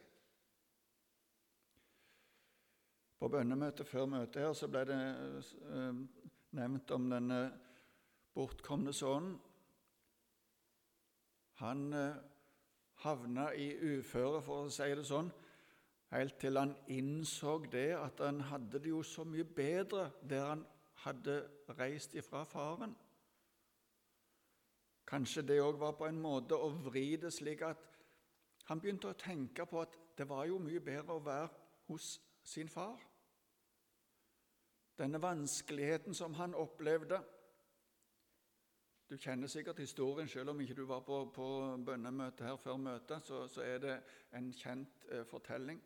På 3.21 3.29
bønnemøtet 3.29 3.89
før 3.89 4.09
møtet 4.09 4.43
her 4.43 4.55
så 4.57 4.69
ble 4.73 4.87
det 4.89 5.01
uh, 5.69 6.01
nevnt 6.57 6.91
om 6.97 7.11
denne 7.11 7.41
bortkomne 8.35 8.95
sønnen. 8.97 9.37
Han 11.61 11.93
eh, 11.93 12.15
havna 13.05 13.51
i 13.53 13.67
uføre, 13.77 14.41
for 14.41 14.65
å 14.65 14.73
si 14.73 14.87
det 14.97 15.05
sånn, 15.05 15.29
helt 16.09 16.39
til 16.41 16.57
han 16.57 16.73
innså 16.89 17.59
det 17.69 17.91
at 17.99 18.23
han 18.25 18.41
hadde 18.49 18.81
det 18.81 18.95
jo 18.95 19.03
så 19.05 19.27
mye 19.29 19.45
bedre 19.45 20.07
der 20.25 20.47
han 20.55 20.65
hadde 21.05 21.43
reist 21.79 22.17
ifra 22.17 22.47
faren. 22.49 22.97
Kanskje 25.11 25.43
det 25.43 25.61
òg 25.63 25.79
var 25.81 25.97
på 25.99 26.07
en 26.07 26.21
måte 26.23 26.55
å 26.55 26.71
vri 26.87 27.17
det 27.19 27.33
slik 27.35 27.65
at 27.67 27.87
han 28.71 28.81
begynte 28.81 29.11
å 29.11 29.19
tenke 29.19 29.67
på 29.67 29.81
at 29.83 29.97
det 30.19 30.29
var 30.31 30.45
jo 30.47 30.61
mye 30.63 30.81
bedre 30.81 31.17
å 31.17 31.25
være 31.25 31.49
hos 31.89 32.13
sin 32.47 32.71
far 32.71 33.01
denne 35.01 35.23
vanskeligheten 35.23 36.15
som 36.15 36.35
han 36.35 36.55
opplevde. 36.55 37.21
Du 39.09 39.17
kjenner 39.17 39.49
sikkert 39.49 39.79
historien, 39.81 40.29
selv 40.29 40.53
om 40.53 40.61
ikke 40.61 40.75
du 40.75 40.85
var 40.87 41.01
på, 41.01 41.23
på 41.35 41.47
bønnemøte 41.87 42.45
her 42.45 42.59
før 42.61 42.77
møtet, 42.77 43.25
så, 43.25 43.47
så 43.49 43.65
er 43.65 43.79
det 43.83 43.97
en 44.37 44.53
kjent 44.53 45.07
eh, 45.09 45.25
fortelling. 45.27 45.81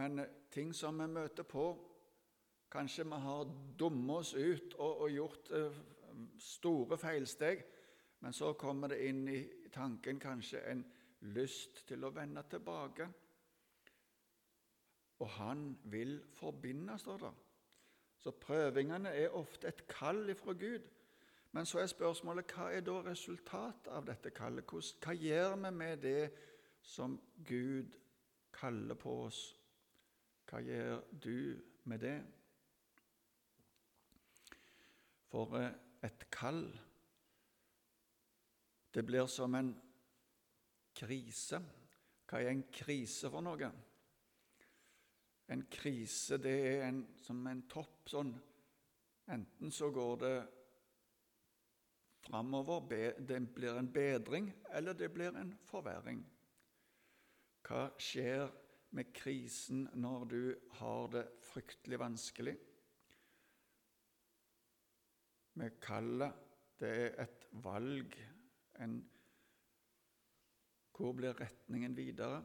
Men 0.00 0.18
eh, 0.18 0.32
ting 0.50 0.72
som 0.74 0.98
vi 0.98 1.06
møter 1.12 1.46
på 1.46 1.68
Kanskje 2.68 3.06
vi 3.08 3.16
har 3.24 3.46
dummet 3.80 4.18
oss 4.18 4.34
ut 4.34 4.74
og, 4.74 4.98
og 5.00 5.10
gjort 5.10 5.50
eh, 5.56 5.76
store 6.38 6.98
feilsteg, 6.98 7.64
men 8.20 8.32
så 8.32 8.52
kommer 8.58 8.88
det 8.88 9.00
inn 9.06 9.28
i 9.30 9.42
tanken 9.72 10.20
kanskje 10.20 10.62
en 10.70 10.84
lyst 11.34 11.84
til 11.88 12.04
å 12.04 12.12
vende 12.14 12.42
tilbake. 12.50 13.08
Og 15.18 15.28
han 15.38 15.78
vil 15.90 16.20
forbinde, 16.34 16.98
står 16.98 17.18
det. 17.22 17.32
Så 18.18 18.30
prøvingene 18.30 19.10
er 19.14 19.34
ofte 19.34 19.68
et 19.68 19.86
kall 19.90 20.30
ifra 20.30 20.52
Gud. 20.52 20.86
Men 21.52 21.66
så 21.66 21.78
er 21.78 21.90
spørsmålet 21.90 22.52
hva 22.54 22.68
er 22.74 22.82
da 22.86 22.98
resultatet 23.06 23.88
av 23.94 24.06
dette 24.06 24.30
kallet? 24.34 24.68
Hva 24.68 25.14
gjør 25.14 25.56
vi 25.56 25.70
med 25.74 26.02
det 26.02 26.30
som 26.82 27.16
Gud 27.46 27.96
kaller 28.52 28.98
på 28.98 29.14
oss? 29.24 29.40
Hva 30.50 30.60
gjør 30.64 31.00
du 31.24 31.56
med 31.84 31.98
det? 32.04 32.18
For 35.28 35.56
eh, 35.60 35.72
et 36.04 36.28
kall 36.30 36.62
Det 38.94 39.02
blir 39.06 39.26
som 39.30 39.54
en 39.54 39.68
krise. 40.96 41.60
Hva 42.26 42.40
er 42.40 42.50
en 42.50 42.64
krise 42.72 43.28
for 43.30 43.44
noe? 43.44 43.68
En 45.48 45.64
krise 45.70 46.38
det 46.42 46.54
er 46.70 46.86
en, 46.88 47.02
som 47.22 47.46
en 47.46 47.60
topp. 47.70 48.08
sånn. 48.08 48.32
Enten 49.28 49.70
så 49.70 49.90
går 49.92 50.16
det 50.22 50.36
framover, 52.24 53.14
det 53.18 53.40
blir 53.54 53.76
en 53.78 53.92
bedring, 53.92 54.50
eller 54.72 54.96
det 54.96 55.12
blir 55.12 55.36
en 55.36 55.52
forverring. 55.68 56.24
Hva 57.68 57.90
skjer 58.00 58.48
med 58.96 59.12
krisen 59.12 59.86
når 60.00 60.24
du 60.32 60.42
har 60.80 61.12
det 61.12 61.26
fryktelig 61.52 62.00
vanskelig? 62.00 62.56
Med 65.58 65.80
kaller 65.82 66.34
det 66.78 66.88
er 66.88 67.22
et 67.24 67.46
valg. 67.64 68.12
En, 68.78 69.00
hvor 70.94 71.12
blir 71.18 71.34
retningen 71.40 71.96
videre? 71.96 72.44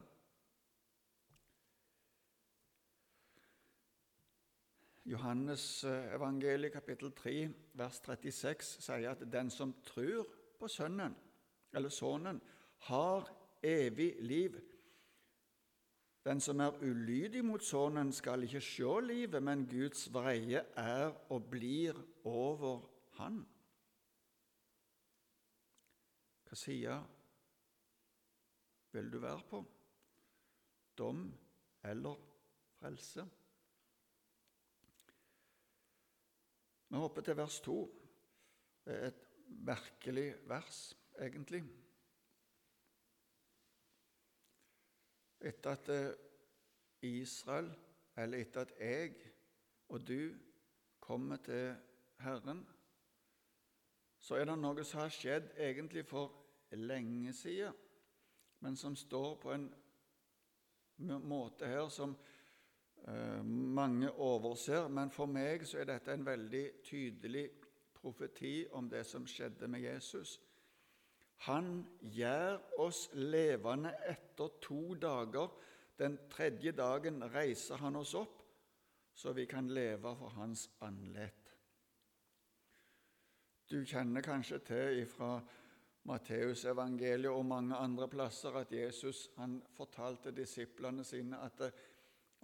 Johannes 5.04 5.84
eh, 5.84 6.14
evangeliet 6.16 6.72
kapittel 6.72 7.12
3 7.12 7.34
vers 7.78 8.00
36 8.02 8.70
sier 8.86 9.10
at 9.10 9.22
den 9.30 9.50
som 9.52 9.74
tror 9.84 10.24
på 10.58 10.68
Sønnen, 10.68 11.14
eller 11.74 11.92
Sønnen, 11.92 12.40
har 12.88 13.28
evig 13.62 14.14
liv. 14.24 14.56
Den 16.24 16.40
som 16.40 16.60
er 16.64 16.80
ulydig 16.80 17.44
mot 17.44 17.62
Sønnen, 17.62 18.12
skal 18.12 18.42
ikke 18.48 18.64
se 18.64 18.96
livet, 19.04 19.42
men 19.42 19.68
Guds 19.68 20.08
vreie 20.14 20.64
er 20.74 21.12
og 21.28 21.50
blir 21.52 22.00
over 22.24 22.93
han. 23.18 23.40
Hva 26.44 26.58
side 26.58 26.96
vil 28.94 29.12
du 29.12 29.18
være 29.22 29.46
på? 29.50 29.62
Dom 30.98 31.24
eller 31.84 32.20
frelse? 32.78 33.24
Vi 36.88 37.00
hopper 37.02 37.26
til 37.26 37.36
vers 37.36 37.60
2. 37.60 37.78
Det 38.84 38.98
er 38.98 39.08
et 39.08 39.24
merkelig 39.66 40.28
vers, 40.48 40.84
egentlig. 41.18 41.64
etter 45.44 45.70
at 45.70 45.88
eh, 45.92 46.14
Israel, 47.20 47.68
eller 48.16 48.38
etter 48.38 48.60
at 48.60 48.72
jeg 48.80 49.14
og 49.88 50.08
du 50.08 50.34
kommer 51.00 51.36
til 51.36 51.74
Herren, 52.20 52.64
så 54.24 54.38
er 54.40 54.48
det 54.48 54.56
noe 54.56 54.84
som 54.88 55.02
har 55.02 55.12
skjedd 55.12 55.50
egentlig 55.60 56.06
for 56.08 56.32
lenge 56.80 57.32
siden, 57.36 57.74
men 58.64 58.76
som 58.76 58.96
står 58.96 59.34
på 59.42 59.52
en 59.52 59.66
måte 61.28 61.68
her 61.68 61.90
som 61.92 62.14
eh, 63.04 63.42
mange 63.44 64.08
overser. 64.10 64.88
Men 64.88 65.12
for 65.12 65.28
meg 65.28 65.66
så 65.68 65.82
er 65.82 65.90
dette 65.90 66.14
en 66.14 66.24
veldig 66.24 66.64
tydelig 66.86 67.44
profeti 67.98 68.62
om 68.72 68.88
det 68.88 69.04
som 69.04 69.26
skjedde 69.28 69.68
med 69.68 69.84
Jesus. 69.84 70.38
Han 71.44 71.82
gjør 72.00 72.62
oss 72.80 73.10
levende 73.20 73.92
etter 74.08 74.56
to 74.64 74.94
dager. 74.96 75.52
Den 76.00 76.16
tredje 76.32 76.72
dagen 76.72 77.20
reiser 77.34 77.82
han 77.84 78.00
oss 78.00 78.14
opp, 78.16 78.40
så 79.14 79.36
vi 79.36 79.44
kan 79.46 79.68
leve 79.68 80.16
for 80.16 80.32
hans 80.38 80.70
andlet. 80.80 81.53
Du 83.70 83.84
kjenner 83.84 84.20
kanskje 84.20 84.58
til 84.58 85.06
fra 85.08 85.38
Matteusevangeliet 86.04 87.32
og 87.32 87.46
mange 87.46 87.76
andre 87.76 88.08
plasser 88.08 88.56
at 88.60 88.72
Jesus 88.72 89.30
han 89.38 89.62
fortalte 89.76 90.34
disiplene 90.36 91.04
sine 91.04 91.40
at 91.40 91.62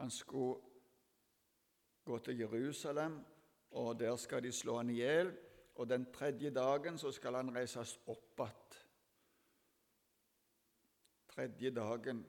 han 0.01 0.11
skulle 0.11 0.61
gå 2.05 2.19
til 2.19 2.39
Jerusalem, 2.39 3.21
og 3.71 3.99
der 4.01 4.17
skal 4.17 4.43
de 4.43 4.53
slå 4.53 4.77
han 4.77 4.91
i 4.91 5.01
hjel. 5.03 5.35
Og 5.75 5.89
den 5.89 6.07
tredje 6.13 6.51
dagen 6.51 6.99
så 6.99 7.13
skal 7.13 7.35
han 7.35 7.53
reises 7.57 7.99
opp 8.07 8.41
igjen 8.41 8.81
tredje 11.41 11.71
dagen. 11.71 12.27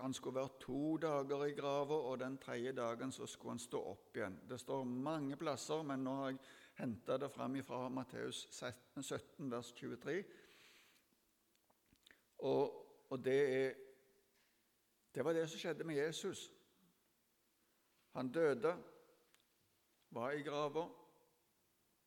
Han 0.00 0.14
skulle 0.14 0.40
være 0.40 0.58
to 0.60 0.96
dager 0.96 1.44
i 1.44 1.52
grava, 1.52 1.94
og 1.94 2.20
den 2.20 2.38
tredje 2.38 2.72
dagen 2.72 3.12
så 3.12 3.26
skulle 3.26 3.52
han 3.52 3.58
stå 3.58 3.80
opp 3.90 4.16
igjen. 4.16 4.38
Det 4.48 4.60
står 4.60 4.84
mange 4.84 5.36
plasser, 5.36 5.82
men 5.82 6.04
nå 6.04 6.14
har 6.20 6.30
jeg 6.30 6.38
henta 6.76 7.18
det 7.18 7.30
fram 7.32 7.62
fra 7.64 7.88
Matteus 7.88 8.46
17, 8.50 9.02
17, 9.02 9.50
vers 9.50 9.72
23. 9.72 10.24
Og, 12.38 12.86
og 13.10 13.24
det, 13.24 13.64
er, 13.64 13.74
det 15.14 15.24
var 15.24 15.32
det 15.32 15.48
som 15.48 15.58
skjedde 15.58 15.84
med 15.84 15.96
Jesus. 15.96 16.52
Han 18.12 18.32
døde, 18.32 18.76
var 20.10 20.30
i 20.32 20.42
grava, 20.42 20.86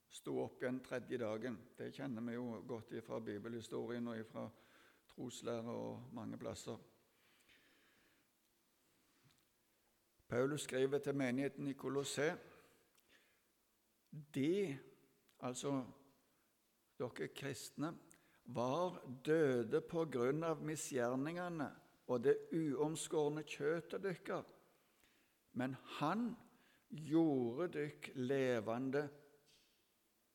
sto 0.10 0.38
opp 0.42 0.62
igjen 0.62 0.80
tredje 0.86 1.18
dagen. 1.22 1.58
Det 1.78 1.92
kjenner 1.94 2.26
vi 2.26 2.38
jo 2.38 2.62
godt 2.68 2.94
fra 3.06 3.20
bibelhistorien 3.20 4.08
og 4.08 4.24
fra 4.26 4.48
troslære 5.10 5.74
og 5.74 6.14
mange 6.14 6.38
plasser. 6.38 6.78
Paulus 10.30 10.62
skriver 10.62 10.98
til 10.98 11.16
menigheten 11.16 11.68
i 11.68 11.74
Kolosse 11.74 12.38
De, 14.12 14.78
altså 15.39 15.84
dere 17.00 17.28
kristne, 17.36 17.93
var 18.50 18.98
døde 19.26 19.82
på 19.86 20.08
grunn 20.10 20.43
av 20.43 20.63
misgjerningene 20.65 21.69
og 22.10 22.24
det 22.26 22.36
uomskårne 22.56 23.43
kjøttet 23.45 24.04
deres. 24.04 24.48
Men 25.54 25.76
Han 26.00 26.32
gjorde 26.89 27.67
dykk 27.74 28.12
levende 28.15 29.04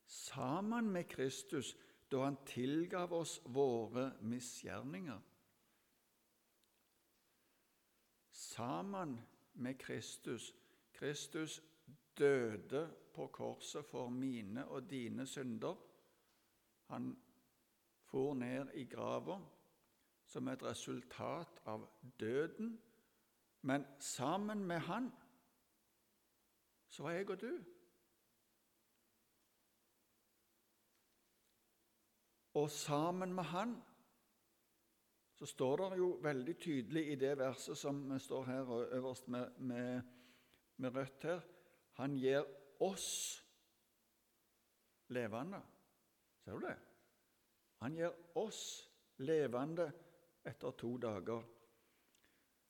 sammen 0.07 0.91
med 0.91 1.09
Kristus 1.11 1.75
da 2.11 2.21
han 2.23 2.37
tilgav 2.45 3.13
oss 3.13 3.39
våre 3.45 4.11
misgjerninger. 4.21 5.21
Sammen 8.31 9.17
med 9.53 9.79
Kristus. 9.81 10.53
Kristus 10.93 11.61
døde 12.17 12.85
på 13.15 13.27
korset 13.33 13.85
for 13.85 14.09
mine 14.09 14.67
og 14.67 14.89
dine 14.89 15.25
synder. 15.27 15.75
Han 16.91 17.13
for 18.05 18.33
ned 18.33 18.73
i 18.73 18.85
grava 18.85 19.39
som 20.25 20.47
et 20.47 20.63
resultat 20.63 21.61
av 21.65 21.87
døden. 22.19 22.75
Men 23.61 23.85
sammen 23.99 24.65
med 24.67 24.79
han 24.79 25.11
så 26.87 27.03
var 27.03 27.11
jeg 27.11 27.29
og 27.29 27.41
du. 27.41 27.63
Og 32.55 32.69
sammen 32.71 33.33
med 33.33 33.43
Han 33.43 33.75
så 35.35 35.45
står 35.45 35.77
det 35.77 35.97
jo 35.97 36.05
veldig 36.23 36.53
tydelig 36.59 37.01
i 37.11 37.15
det 37.19 37.33
verset 37.37 37.77
som 37.77 38.19
står 38.19 38.45
her 38.47 38.69
øverst 38.95 39.27
med, 39.27 39.49
med, 39.59 40.01
med 40.77 40.95
rødt 40.95 41.23
her 41.23 41.41
Han 41.99 42.15
gir 42.15 42.45
oss 42.83 43.07
levende. 45.07 45.61
Ser 46.43 46.59
du 46.59 46.67
det? 46.67 46.75
Han 47.81 47.95
gir 47.95 48.13
oss 48.35 48.61
levende 49.17 49.91
etter 50.45 50.71
to 50.71 50.97
dager. 50.97 51.43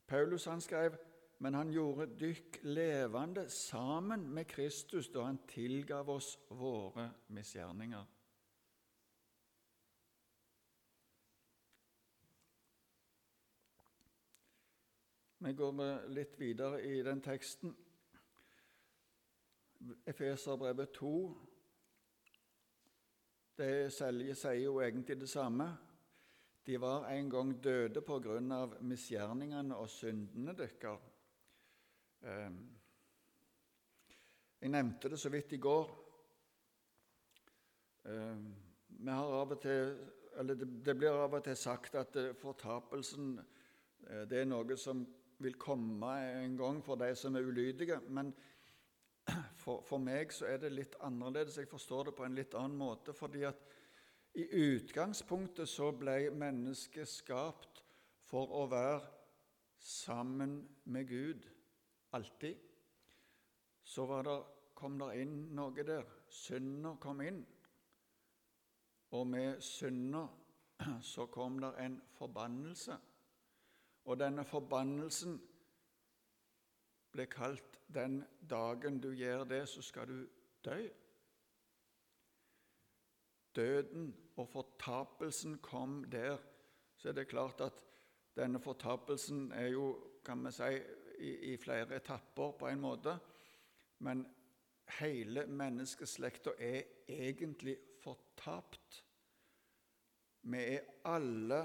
Paulus 0.08 0.46
han 0.46 0.62
skrev 0.62 0.98
men 1.38 1.54
han 1.54 1.72
gjorde 1.72 2.08
dykk 2.20 2.62
levende 2.64 3.50
sammen 3.52 4.30
med 4.34 4.48
Kristus 4.48 5.10
da 5.12 5.28
han 5.28 5.40
tilgav 5.48 6.10
oss 6.10 6.36
våre 6.50 7.10
misgjerninger. 7.36 8.06
Vi 15.46 15.54
går 15.54 16.08
litt 16.10 16.40
videre 16.40 16.80
i 16.82 17.04
den 17.06 17.22
teksten. 17.22 17.76
Efeserbrevet 20.06 20.94
2 20.94 21.18
det 23.56 23.92
sier 23.94 24.58
jo 24.60 24.80
egentlig 24.84 25.16
det 25.22 25.30
samme. 25.30 25.68
De 26.66 26.82
var 26.82 27.06
en 27.08 27.30
gang 27.30 27.54
døde 27.64 28.02
på 28.02 28.18
grunn 28.20 28.52
av 28.52 28.74
misgjerningene 28.84 29.78
og 29.78 29.90
syndene 29.90 30.56
deres. 30.58 31.06
Ehm, 32.26 32.58
jeg 34.60 34.74
nevnte 34.74 35.12
det 35.14 35.20
så 35.22 35.30
vidt 35.30 35.54
i 35.54 35.62
går. 35.62 35.94
Ehm, 38.12 38.50
vi 38.90 39.12
har 39.12 39.38
av 39.40 39.52
og 39.52 39.62
til, 39.62 39.96
eller 40.38 40.56
Det 40.56 40.98
blir 40.98 41.10
av 41.10 41.34
og 41.34 41.44
til 41.44 41.56
sagt 41.56 41.96
at 41.96 42.18
fortapelsen 42.42 43.40
eh, 44.10 44.26
det 44.26 44.42
er 44.42 44.46
noe 44.46 44.78
som 44.78 45.06
vil 45.40 45.54
komme 45.54 46.12
en 46.44 46.58
gang 46.58 46.84
for 46.84 46.96
de 46.96 47.16
som 47.16 47.36
er 47.36 47.48
ulydige. 47.48 48.00
Men 48.10 48.34
for, 49.66 49.82
for, 49.82 49.98
meg 49.98 50.30
så 50.34 50.46
er 50.46 50.60
det 50.62 50.70
litt 50.76 50.96
annerledes. 51.02 51.58
Jeg 51.58 51.70
forstår 51.72 52.10
det 52.10 52.16
på 52.20 52.26
en 52.28 52.38
litt 52.38 52.54
annen 52.54 52.78
måte. 52.78 53.14
fordi 53.18 53.44
at 53.50 53.64
i 54.38 54.46
utgangspunktet 54.76 55.70
så 55.70 55.90
ble 55.96 56.30
mennesket 56.36 57.10
skapt 57.10 57.82
for 58.28 58.52
å 58.54 58.66
være 58.70 59.00
sammen 59.80 60.60
med 60.92 61.08
Gud 61.10 61.48
alltid. 62.14 62.62
Så 63.82 64.06
der, 64.06 64.44
kom 64.76 65.00
det 65.00 65.22
inn 65.24 65.36
noe 65.56 65.86
der. 65.88 66.06
Synda 66.30 66.94
kom 67.02 67.22
inn. 67.26 67.42
Og 69.18 69.26
med 69.28 69.64
synda 69.64 70.28
så 71.14 71.26
kom 71.32 71.58
det 71.64 71.74
en 71.82 71.98
forbannelse. 72.20 73.00
Og 74.06 74.20
denne 74.20 74.46
forbannelsen 74.46 75.40
ble 77.16 77.26
kalt 77.32 77.75
'den 77.88 78.24
dagen 78.50 79.00
du 79.02 79.12
gjør 79.14 79.44
det, 79.44 79.70
så 79.70 79.82
skal 79.82 80.08
du 80.08 80.28
dø'. 80.66 80.90
Døden 83.56 84.16
og 84.36 84.50
fortapelsen 84.50 85.58
kom 85.58 86.04
der. 86.04 86.38
Så 86.96 87.10
er 87.10 87.14
det 87.14 87.28
klart 87.28 87.62
at 87.62 87.86
denne 88.36 88.60
fortapelsen 88.60 89.52
er 89.52 89.68
jo, 89.68 90.12
kan 90.26 90.46
vi 90.46 90.52
si, 90.52 90.72
i, 91.20 91.54
i 91.54 91.58
flere 91.58 91.96
etapper 91.96 92.52
på 92.52 92.68
en 92.68 92.82
måte. 92.82 93.18
Men 94.00 94.26
hele 95.00 95.46
menneskeslekta 95.48 96.52
er 96.60 96.82
egentlig 97.08 97.78
fortapt. 98.04 99.06
Vi 100.42 100.58
er 100.58 100.80
alle 101.06 101.62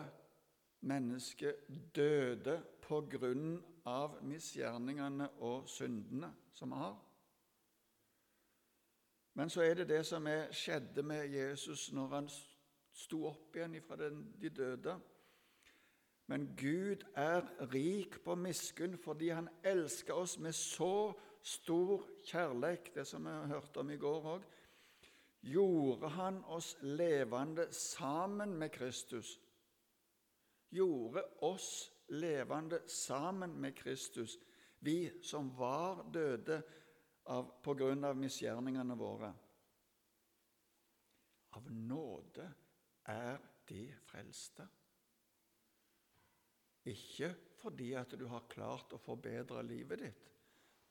mennesker 0.80 1.52
døde 1.96 2.62
på 2.90 3.04
grunn 3.06 3.54
av 3.86 4.18
misgjerningene 4.26 5.28
og 5.46 5.68
syndene 5.70 6.32
som 6.52 6.72
vi 6.74 6.80
har. 6.80 6.96
Men 9.38 9.50
så 9.50 9.62
er 9.62 9.78
det 9.78 9.88
det 9.92 10.02
som 10.06 10.26
er, 10.26 10.50
skjedde 10.52 11.04
med 11.06 11.30
Jesus 11.30 11.92
når 11.94 12.14
han 12.16 12.28
sto 12.92 13.22
opp 13.30 13.56
igjen 13.56 13.78
fra 13.86 13.96
de 14.10 14.50
døde. 14.50 14.96
Men 16.30 16.48
Gud 16.58 17.06
er 17.18 17.46
rik 17.72 18.18
på 18.24 18.34
miskunn 18.38 18.98
fordi 18.98 19.30
han 19.34 19.48
elsker 19.66 20.18
oss 20.18 20.36
med 20.38 20.54
så 20.54 21.12
stor 21.42 22.04
kjærleik, 22.26 22.90
det 22.94 23.06
som 23.06 23.24
vi 23.24 23.36
hørte 23.54 23.80
om 23.80 23.90
i 23.90 23.98
går 23.98 24.28
òg, 24.34 24.44
gjorde 25.40 26.10
han 26.18 26.42
oss 26.52 26.74
levende 26.82 27.70
sammen 27.72 28.58
med 28.58 28.74
Kristus. 28.74 29.38
Gjorde 30.70 31.24
oss 31.46 31.88
levende 32.10 32.82
sammen 32.88 33.54
med 33.60 33.76
Kristus, 33.76 34.38
vi 34.78 35.22
som 35.22 35.50
var 35.56 36.04
døde 36.12 36.62
av, 37.30 37.50
på 37.62 37.74
grunn 37.74 38.04
av 38.04 38.18
misgjerningene 38.18 38.96
våre. 38.98 39.30
Av 41.58 41.70
nåde 41.70 42.46
er 43.10 43.40
de 43.68 43.82
frelste. 44.06 44.66
Ikke 46.90 47.34
fordi 47.60 47.92
at 47.98 48.14
du 48.16 48.24
har 48.30 48.48
klart 48.50 48.94
å 48.96 49.02
forbedre 49.02 49.62
livet 49.66 50.00
ditt, 50.06 50.30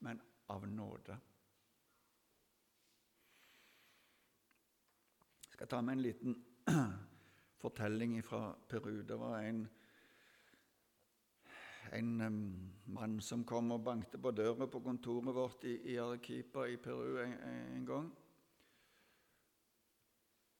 men 0.05 0.21
av 0.53 0.67
nåde. 0.69 1.17
Jeg 5.49 5.57
skal 5.57 5.71
ta 5.73 5.81
med 5.81 5.97
en 5.97 6.03
liten 6.05 6.37
fortelling 7.61 8.21
fra 8.23 8.53
Peru. 8.69 9.01
Det 9.03 9.17
var 9.19 9.41
en, 9.43 9.65
en 11.97 12.11
mann 12.93 13.19
som 13.21 13.43
kom 13.47 13.71
og 13.75 13.83
bankte 13.85 14.19
på 14.21 14.31
døra 14.35 14.67
på 14.69 14.81
kontoret 14.85 15.35
vårt 15.35 15.63
i, 15.65 15.75
i 15.93 15.97
Arequipa 16.01 16.67
i 16.69 16.77
Peru 16.81 17.17
en, 17.23 17.37
en 17.77 17.85
gang. 17.87 18.09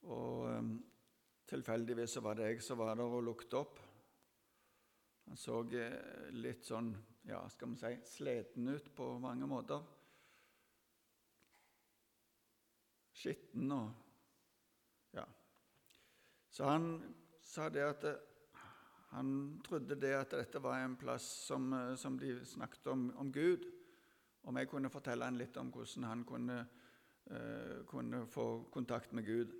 Og 0.09 0.79
tilfeldigvis 1.49 2.17
så 2.17 2.23
var 2.23 2.37
det 2.37 2.49
jeg 2.51 2.63
som 2.63 2.79
var 2.79 2.95
der 2.97 3.05
og 3.19 3.23
lukket 3.25 3.55
opp. 3.59 3.79
Han 5.29 5.37
så 5.37 5.59
eh, 5.77 6.29
litt 6.33 6.65
sånn, 6.65 6.89
ja, 7.29 7.43
skal 7.53 7.73
vi 7.73 7.77
si, 7.77 7.91
sliten 8.09 8.69
ut 8.73 8.87
på 8.97 9.11
mange 9.21 9.49
måter. 9.49 9.83
Skitten 13.19 13.73
og 13.75 14.05
Ja. 15.13 15.25
så 16.49 16.65
han 16.69 16.85
sa 17.41 17.69
det 17.69 17.83
at 17.83 18.03
eh, 18.05 18.28
han 19.09 19.61
trodde 19.65 19.95
det 19.97 20.13
at 20.13 20.33
dette 20.37 20.61
var 20.61 20.83
en 20.83 20.95
plass 20.99 21.25
som, 21.47 21.71
eh, 21.73 21.95
som 21.95 22.19
de 22.19 22.35
snakket 22.45 22.87
om, 22.87 23.07
om, 23.17 23.31
Gud. 23.31 23.65
Om 24.41 24.57
jeg 24.57 24.69
kunne 24.69 24.91
fortelle 24.93 25.25
han 25.25 25.37
litt 25.37 25.57
om 25.57 25.71
hvordan 25.73 26.05
han 26.07 26.21
kunne, 26.25 26.59
uh, 27.31 27.81
kunne 27.85 28.21
få 28.31 28.45
kontakt 28.71 29.11
med 29.13 29.25
Gud. 29.25 29.51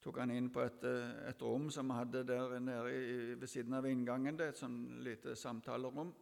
Tok 0.00 0.20
han 0.22 0.30
inn 0.30 0.46
på 0.54 0.62
et, 0.62 0.84
et 1.26 1.42
rom 1.42 1.66
som 1.74 1.90
vi 1.90 1.96
hadde 1.98 2.22
der 2.28 2.54
nede 2.62 2.92
i, 2.94 3.34
ved 3.34 3.50
siden 3.50 3.74
av 3.74 3.88
inngangen. 3.90 4.38
Det 4.38 4.46
er 4.46 4.54
et 4.54 4.60
sånn 4.62 4.78
lite 5.02 5.34
samtalerom. 5.36 6.12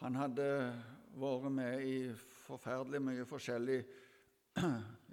Han 0.00 0.16
hadde 0.16 0.48
vært 1.20 1.52
med 1.52 1.84
i 1.84 1.98
forferdelig 2.46 3.02
mye 3.04 3.28
forskjellig 3.28 3.78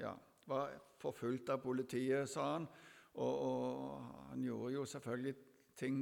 ja, 0.05 0.15
var 0.47 0.73
forfulgt 1.03 1.51
av 1.51 1.62
politiet, 1.63 2.29
sa 2.31 2.53
han. 2.53 2.71
Og, 3.13 3.39
og, 3.39 4.06
han 4.30 4.41
gjorde 4.41 4.73
jo 4.73 4.86
selvfølgelig 4.86 5.36
ting 5.78 5.97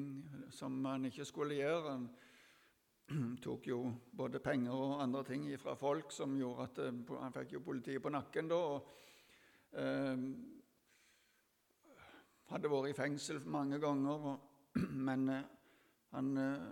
som 0.50 0.86
han 0.86 1.06
ikke 1.06 1.26
skulle 1.26 1.58
gjøre. 1.60 1.91
Han 1.91 3.38
tok 3.43 3.67
jo 3.67 3.82
både 4.17 4.39
penger 4.39 4.71
og 4.71 5.04
andre 5.04 5.24
ting 5.28 5.50
fra 5.60 5.76
folk 5.76 6.12
som 6.15 6.38
gjorde 6.39 6.69
at 6.69 6.82
eh, 6.86 7.17
han 7.19 7.36
fikk 7.36 7.58
jo 7.58 7.65
politiet 7.65 8.04
på 8.04 8.13
nakken 8.13 8.52
da. 8.52 8.56
og 8.56 8.89
eh, 9.76 10.26
Hadde 12.52 12.67
vært 12.67 12.91
i 12.91 12.95
fengsel 12.95 13.38
mange 13.47 13.78
ganger, 13.80 14.26
og, 14.32 14.47
men 15.08 15.30
eh, 15.32 15.43
han 16.12 16.32
eh, 16.38 16.65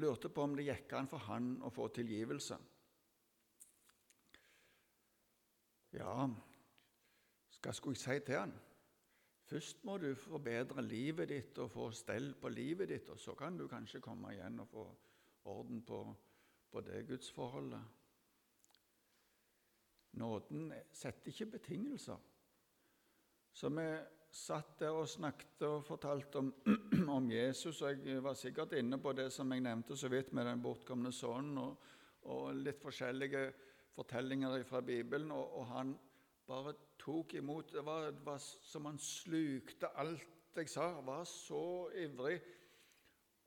lurte 0.00 0.30
på 0.32 0.44
om 0.44 0.54
det 0.56 0.68
gikk 0.68 0.94
an 0.96 1.08
for 1.10 1.28
han 1.28 1.54
å 1.64 1.72
få 1.72 1.88
tilgivelse. 1.92 2.56
Ja, 5.96 6.14
hva 7.60 7.72
skulle 7.74 7.98
jeg 7.98 8.04
si 8.04 8.26
til 8.28 8.38
han? 8.38 8.52
Først 9.50 9.80
må 9.84 9.96
du 9.98 10.12
forbedre 10.14 10.82
livet 10.86 11.32
ditt 11.32 11.56
og 11.58 11.72
få 11.72 11.88
stell 11.90 12.28
på 12.38 12.52
livet 12.54 12.92
ditt, 12.92 13.08
og 13.10 13.18
så 13.18 13.34
kan 13.34 13.56
du 13.58 13.64
kanskje 13.68 14.02
komme 14.04 14.30
igjen 14.30 14.60
og 14.62 14.68
få 14.70 14.84
orden 15.50 15.80
på, 15.82 16.04
på 16.70 16.82
det 16.86 17.00
gudsforholdet. 17.08 17.80
Nåden 20.22 20.70
setter 20.92 21.32
ikke 21.32 21.48
betingelser. 21.56 22.18
Så 23.52 23.70
vi 23.74 23.86
satt 24.30 24.78
der 24.78 24.94
og 24.94 25.08
snakket 25.10 25.64
og 25.66 25.82
fortalte 25.86 26.38
om, 26.38 26.52
om, 27.18 27.30
Jesus, 27.32 27.82
og 27.82 28.06
jeg 28.06 28.22
var 28.22 28.38
sikkert 28.38 28.76
inne 28.78 29.00
på 29.02 29.12
det 29.18 29.32
som 29.34 29.50
jeg 29.50 29.64
nevnte 29.66 29.98
så 29.98 30.10
vidt 30.12 30.30
med 30.32 30.46
den 30.46 30.62
bortkomne 30.62 31.10
sønnen, 31.12 31.58
og, 31.58 31.90
og, 32.22 32.54
litt 32.54 32.78
forskjellige 32.82 33.48
fortellinger 33.96 34.62
fra 34.68 34.80
Bibelen, 34.86 35.34
og, 35.34 35.58
og 35.58 35.66
han 35.74 35.96
bare 36.50 36.74
tok 37.00 37.34
imot. 37.38 37.72
Det 37.72 37.84
var, 37.86 38.10
det 38.10 38.24
var 38.26 38.40
som 38.42 38.88
han 38.90 38.98
slukte 39.00 39.92
alt 39.98 40.58
jeg 40.58 40.72
sa. 40.72 40.90
Var 41.06 41.22
så 41.28 41.62
ivrig. 42.02 42.40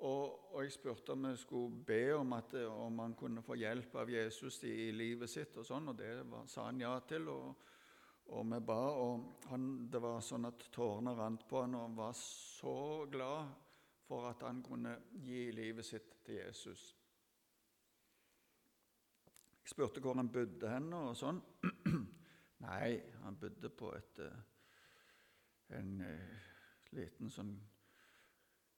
Og, 0.04 0.56
og 0.56 0.64
jeg 0.64 0.74
spurte 0.74 1.14
om 1.14 1.28
jeg 1.30 1.38
skulle 1.44 1.84
be 1.86 2.02
om 2.16 2.34
at 2.36 2.56
om 2.66 2.98
han 3.04 3.14
kunne 3.16 3.44
få 3.46 3.56
hjelp 3.60 3.94
av 4.02 4.10
Jesus 4.10 4.58
i, 4.66 4.74
i 4.88 4.90
livet 4.92 5.32
sitt, 5.32 5.56
og 5.62 5.68
sånn, 5.68 5.92
og 5.94 6.00
det 6.00 6.16
var, 6.28 6.48
sa 6.50 6.66
han 6.68 6.82
ja 6.82 6.96
til. 7.08 7.30
og 7.32 7.70
og 8.32 8.46
vi 8.48 8.60
ba, 8.64 8.80
og 9.04 9.48
han, 9.52 9.66
det 9.92 10.00
var 10.02 10.22
sånn 10.24 10.48
at 10.48 10.68
tårene 10.72 11.12
rant 11.18 11.44
på 11.48 11.62
han, 11.62 11.76
og 11.76 11.88
han 11.90 11.98
var 11.98 12.14
så 12.18 13.06
glad 13.12 13.52
for 14.08 14.30
at 14.30 14.44
han 14.48 14.62
kunne 14.64 14.96
gi 15.26 15.50
livet 15.56 15.86
sitt 15.86 16.16
til 16.26 16.40
Jesus. 16.40 16.86
Jeg 19.64 19.76
spurte 19.76 20.04
hvor 20.04 20.16
han 20.20 20.32
bodde 20.32 20.72
hen, 20.72 20.90
og 20.96 21.16
sånn. 21.20 21.42
Nei, 22.64 23.02
han 23.24 23.36
bodde 23.36 23.70
på 23.70 23.92
et, 23.96 24.20
eh, 24.24 25.78
en 25.78 25.90
uh, 26.00 26.36
liten 26.96 27.32
sånn 27.32 27.52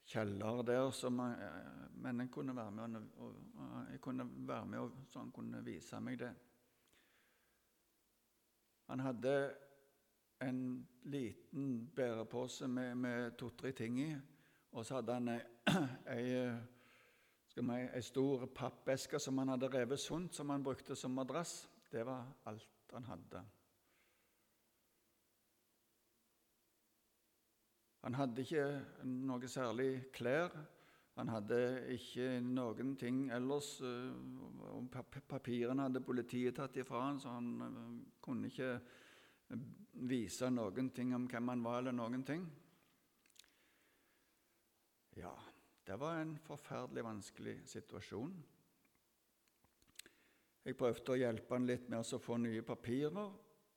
kjeller 0.06 0.62
der, 0.66 0.88
som, 0.94 1.20
uh, 1.22 1.84
men 2.02 2.24
jeg 2.24 2.32
kunne 2.34 2.56
være 2.56 2.72
med, 2.74 2.96
og, 3.22 3.36
og, 3.62 3.92
kunne 4.02 4.26
være 4.48 4.66
med 4.72 4.98
så 5.06 5.22
han 5.22 5.30
kunne 5.34 5.62
vise 5.66 6.00
meg 6.02 6.18
det. 6.24 6.32
Han 8.90 9.02
hadde 9.06 9.36
en 10.42 10.60
liten 11.10 11.86
bærepose 11.94 12.68
med, 12.68 12.94
med 12.94 13.38
to-tre 13.38 13.70
ting 13.72 14.00
i, 14.02 14.12
og 14.72 14.86
så 14.86 14.98
hadde 14.98 15.14
han 15.20 15.30
ei, 15.30 15.40
ei, 16.16 17.84
ei 17.86 18.02
stor 18.02 18.48
pappeske 18.54 19.22
som 19.22 19.38
han 19.38 19.54
hadde 19.54 19.70
revet 19.78 20.02
sunt, 20.02 20.34
som 20.34 20.50
han 20.50 20.66
brukte 20.66 20.98
som 20.98 21.14
madrass. 21.14 21.68
Det 21.90 22.02
var 22.06 22.26
alt 22.50 22.92
han 22.92 23.06
hadde. 23.06 23.46
Han 28.06 28.14
hadde 28.14 28.44
ikke 28.44 28.64
noe 29.26 29.48
særlig 29.50 29.90
klær. 30.14 30.52
Han 31.16 31.30
hadde 31.32 31.58
ikke 31.90 32.36
noen 32.44 32.92
ting 33.00 33.24
ellers. 33.34 33.80
Eh, 33.82 35.00
papirene 35.26 35.88
hadde 35.88 36.04
politiet 36.06 36.54
tatt 36.54 36.78
ifra 36.78 37.00
han, 37.08 37.18
så 37.18 37.32
han 37.34 37.48
eh, 37.66 37.88
kunne 38.22 38.52
ikke 38.52 38.70
vise 40.06 40.52
noen 40.54 40.92
ting 40.94 41.16
om 41.18 41.26
hvem 41.26 41.50
han 41.50 41.66
var, 41.66 41.80
eller 41.80 41.98
noen 41.98 42.22
ting. 42.30 42.46
Ja, 45.18 45.34
det 45.88 45.98
var 45.98 46.20
en 46.20 46.38
forferdelig 46.46 47.08
vanskelig 47.10 47.58
situasjon. 47.74 48.38
Jeg 50.62 50.78
prøvde 50.78 51.14
å 51.14 51.20
hjelpe 51.24 51.58
han 51.58 51.66
litt 51.66 51.90
med 51.90 52.06
å 52.06 52.22
få 52.22 52.38
nye 52.38 52.62
papirer. 52.66 53.34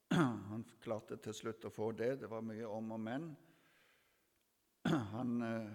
Han 0.53 0.63
klarte 0.81 1.17
til 1.21 1.35
slutt 1.37 1.65
å 1.69 1.71
få 1.73 1.91
det. 1.93 2.15
Det 2.23 2.29
var 2.29 2.41
mye 2.41 2.65
om 2.65 2.95
og 2.95 3.01
men. 3.01 3.27
Han 5.15 5.41
eh, 5.43 5.71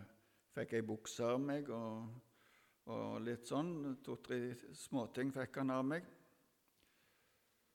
fikk 0.54 0.78
ei 0.78 0.84
bukse 0.86 1.26
av 1.26 1.40
meg 1.42 1.68
og, 1.74 2.06
og 2.88 3.18
litt 3.24 3.48
sånn. 3.48 3.96
To-tre 4.04 4.38
småting 4.78 5.32
fikk 5.34 5.60
han 5.60 5.72
av 5.74 5.84
meg. 5.84 6.06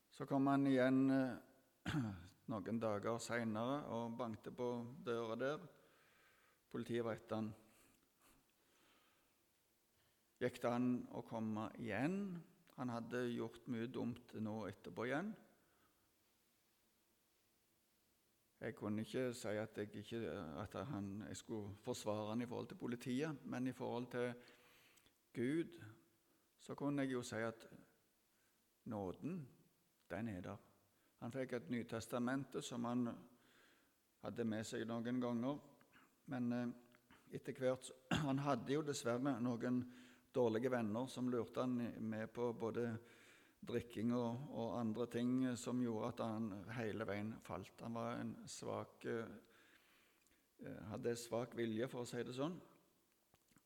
Så 0.09 0.25
kom 0.29 0.49
han 0.49 0.65
igjen 0.67 1.03
eh, 1.13 1.93
noen 2.51 2.81
dager 2.81 3.21
seinere 3.21 3.83
og 3.93 4.17
bankte 4.17 4.53
på 4.55 4.71
døra 5.05 5.37
der. 5.39 5.65
Politiet 6.69 7.05
var 7.05 7.17
etter 7.17 7.41
han. 7.41 7.51
Gikk 10.39 10.61
det 10.63 10.71
an 10.71 10.89
å 11.13 11.21
komme 11.27 11.67
igjen? 11.81 12.39
Han 12.79 12.93
hadde 12.93 13.25
gjort 13.35 13.65
mye 13.69 13.89
dumt 13.91 14.33
nå 14.39 14.61
etterpå 14.69 15.09
igjen. 15.09 15.33
Jeg 18.59 18.75
kunne 18.75 19.01
ikke 19.01 19.33
si 19.33 19.47
at 19.47 19.77
jeg, 19.77 19.95
ikke, 19.95 20.17
at 20.59 20.73
han, 20.87 21.23
jeg 21.27 21.37
skulle 21.37 21.75
forsvare 21.83 22.29
han 22.29 22.41
i 22.41 22.45
forhold 22.45 22.67
til 22.67 22.75
politiet, 22.75 23.45
men 23.45 23.67
i 23.67 23.71
forhold 23.71 24.07
til 24.11 24.33
Gud 25.33 25.83
så 26.59 26.75
kunne 26.75 27.01
jeg 27.01 27.13
jo 27.13 27.21
si 27.21 27.35
at 27.35 27.69
nåden, 28.85 29.47
den 30.09 30.27
er 30.27 30.41
der. 30.41 30.57
Han 31.19 31.31
fikk 31.31 31.53
et 31.53 31.69
Nytestamente 31.69 32.61
som 32.61 32.85
han 32.85 33.07
hadde 34.23 34.45
med 34.47 34.67
seg 34.67 34.85
noen 34.87 35.21
ganger. 35.21 35.59
Men 36.31 36.51
eh, 36.55 36.67
etter 37.35 37.55
hvert 37.59 37.91
Han 38.25 38.39
hadde 38.43 38.73
jo 38.73 38.83
dessverre 38.85 39.37
noen 39.41 39.81
dårlige 40.35 40.71
venner 40.71 41.07
som 41.09 41.29
lurte 41.31 41.63
han 41.63 41.75
med 42.09 42.31
på 42.33 42.51
både 42.53 42.91
drikking 43.59 44.13
og, 44.15 44.47
og, 44.55 44.79
andre 44.79 45.07
ting 45.11 45.31
som 45.59 45.81
gjorde 45.83 46.13
at 46.13 46.23
han 46.25 46.49
hele 46.77 47.07
veien 47.07 47.33
falt. 47.43 47.73
Han 47.83 47.97
var 47.97 48.19
en 48.19 48.33
svak, 48.49 49.05
eh, 49.05 50.77
hadde 50.91 51.15
svak 51.19 51.55
vilje, 51.57 51.87
for 51.91 52.03
å 52.03 52.09
si 52.09 52.23
det 52.23 52.35
sånn. 52.35 52.55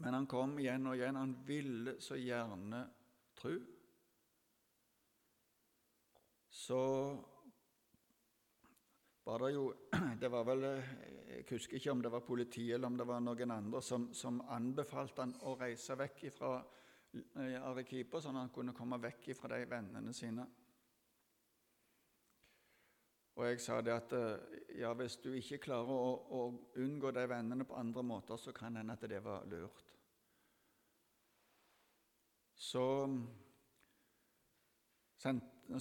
Men 0.03 0.17
han 0.17 0.27
kom 0.27 0.57
igjen 0.59 0.89
og 0.89 0.97
igjen. 0.97 1.19
Han 1.19 1.35
ville 1.45 1.97
så 2.01 2.17
gjerne 2.19 2.81
tro. 3.37 3.53
Så 6.53 6.81
var 9.23 9.39
det 9.39 9.53
jo 9.55 9.67
Det 10.21 10.29
var 10.31 10.45
vel 10.47 10.65
Jeg 10.67 11.45
husker 11.49 11.79
ikke 11.79 11.91
om 11.91 12.01
det 12.03 12.11
var 12.11 12.25
politiet 12.27 12.75
eller 12.75 12.91
om 12.91 12.97
det 12.99 13.07
var 13.07 13.23
noen 13.23 13.51
andre 13.55 13.81
som, 13.81 14.09
som 14.13 14.41
anbefalte 14.53 15.23
han 15.23 15.33
å 15.47 15.55
reise 15.59 15.95
vekk 15.97 16.25
fra 16.35 16.57
Arekipa, 17.13 18.21
sånn 18.21 18.37
at 18.39 18.47
han 18.47 18.53
kunne 18.53 18.73
komme 18.73 18.97
vekk 19.01 19.33
fra 19.37 19.51
de 19.53 19.65
vennene 19.69 20.13
sine. 20.17 20.45
Og 23.35 23.47
jeg 23.47 23.61
sa 23.61 23.79
det 23.81 23.93
at 23.93 24.13
eh, 24.13 24.57
ja, 24.79 24.91
hvis 24.93 25.15
du 25.23 25.31
ikke 25.33 25.61
klarer 25.63 25.89
å, 25.89 26.09
å 26.37 26.41
unngå 26.81 27.11
de 27.15 27.23
vennene 27.29 27.65
på 27.65 27.77
andre 27.79 28.03
måter, 28.05 28.37
så 28.37 28.53
kan 28.53 28.77
hende 28.77 28.93
at 28.93 29.05
det 29.09 29.23
var 29.25 29.47
lurt. 29.49 29.89
Så, 32.53 32.83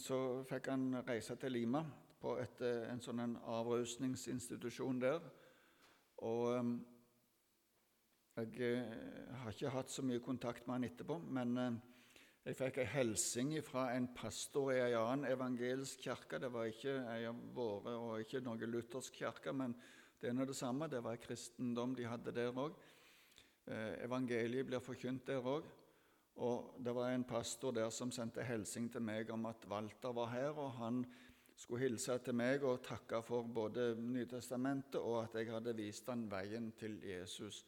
så 0.01 0.19
fikk 0.49 0.71
han 0.73 1.03
reise 1.05 1.37
til 1.37 1.53
Lima, 1.53 1.85
på 2.23 2.39
et, 2.41 2.65
eh, 2.65 2.89
en 2.89 3.05
sånn 3.05 3.37
avrusningsinstitusjon 3.37 5.01
der. 5.03 5.21
Og 6.25 6.49
eh, 6.57 6.73
jeg 8.37 8.61
eh, 8.65 9.33
har 9.43 9.53
ikke 9.53 9.73
hatt 9.75 9.91
så 9.93 10.03
mye 10.07 10.23
kontakt 10.25 10.67
med 10.67 10.79
han 10.79 10.87
etterpå, 10.89 11.19
men 11.37 11.59
eh, 11.61 11.75
jeg 12.47 12.57
fikk 12.59 12.79
en 12.81 12.93
hilsing 12.95 13.51
fra 13.63 13.91
en 13.95 14.09
pastor 14.17 14.73
i 14.73 14.79
en 14.81 14.97
annen 14.99 15.29
evangelisk 15.31 16.01
kirke. 16.07 16.41
Det 16.41 16.49
var 16.51 16.71
ikke 16.71 16.95
en 16.97 17.29
av 17.29 17.43
våre 17.55 17.93
og 17.99 18.23
ikke 18.25 18.41
noen 18.43 18.65
luthersk 18.73 19.21
kirke, 19.21 19.53
men 19.55 19.77
det 20.19 20.31
er 20.31 20.35
nå 20.35 20.47
det 20.49 20.57
samme. 20.57 20.89
Det 20.91 21.03
var 21.05 21.21
kristendom 21.23 21.93
de 21.99 22.09
hadde 22.09 22.35
der 22.35 22.57
òg. 22.57 22.75
Eh, 23.69 24.01
evangeliet 24.07 24.67
blir 24.67 24.83
forkynt 24.83 25.29
der 25.29 25.45
òg. 25.45 25.69
Og 26.43 26.81
det 26.81 26.95
var 26.97 27.13
en 27.13 27.29
pastor 27.29 27.77
der 27.77 27.91
som 27.93 28.11
sendte 28.11 28.43
hilsing 28.49 28.89
til 28.91 29.05
meg 29.05 29.31
om 29.31 29.45
at 29.47 29.69
Walter 29.69 30.17
var 30.17 30.33
her, 30.33 30.57
og 30.57 30.73
han 30.81 31.03
skulle 31.55 31.85
hilse 31.85 32.17
til 32.25 32.35
meg 32.35 32.65
og 32.65 32.81
takke 32.83 33.21
for 33.23 33.45
både 33.45 33.93
Nytestamentet 34.01 34.97
og 34.99 35.21
at 35.27 35.37
jeg 35.37 35.53
hadde 35.53 35.77
vist 35.77 36.09
han 36.09 36.25
veien 36.33 36.73
til 36.81 36.97
Jesus. 37.05 37.61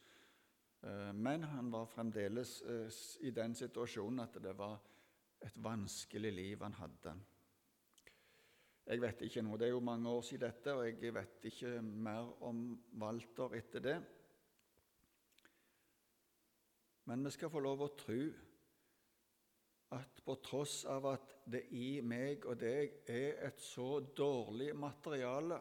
Eh, 0.85 1.13
men 1.13 1.43
han 1.43 1.71
var 1.71 1.85
fremdeles 1.89 2.61
eh, 2.61 2.89
i 3.25 3.31
den 3.33 3.55
situasjonen 3.57 4.21
at 4.21 4.37
det 4.43 4.53
var 4.57 4.77
et 5.41 5.57
vanskelig 5.63 6.31
liv 6.33 6.61
han 6.61 6.77
hadde. 6.77 7.15
Jeg 8.85 9.01
vet 9.01 9.21
ikke 9.25 9.41
nå, 9.41 9.57
Det 9.57 9.65
er 9.65 9.73
jo 9.73 9.79
mange 9.79 10.09
år 10.09 10.21
siden 10.21 10.45
dette, 10.45 10.73
og 10.73 10.85
jeg 10.85 11.13
vet 11.13 11.45
ikke 11.49 11.81
mer 11.81 12.43
om 12.45 12.67
Walter 13.01 13.55
etter 13.57 13.81
det. 13.81 13.95
Men 17.05 17.25
vi 17.25 17.31
skal 17.33 17.49
få 17.49 17.59
lov 17.65 17.81
å 17.81 17.93
tro 17.97 18.19
at 19.95 20.21
på 20.25 20.35
tross 20.45 20.83
av 20.89 21.05
at 21.15 21.33
det 21.49 21.63
i 21.77 22.01
meg 22.01 22.45
og 22.45 22.59
deg 22.61 23.01
er 23.09 23.41
et 23.47 23.61
så 23.61 23.99
dårlig 24.17 24.71
materiale 24.75 25.59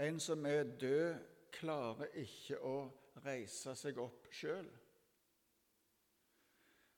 En 0.00 0.18
som 0.20 0.46
er 0.46 0.64
død, 0.80 1.18
klarer 1.52 2.14
ikke 2.16 2.56
å 2.64 2.74
reise 3.24 3.74
seg 3.78 3.98
opp 4.00 4.28
sjøl. 4.34 4.68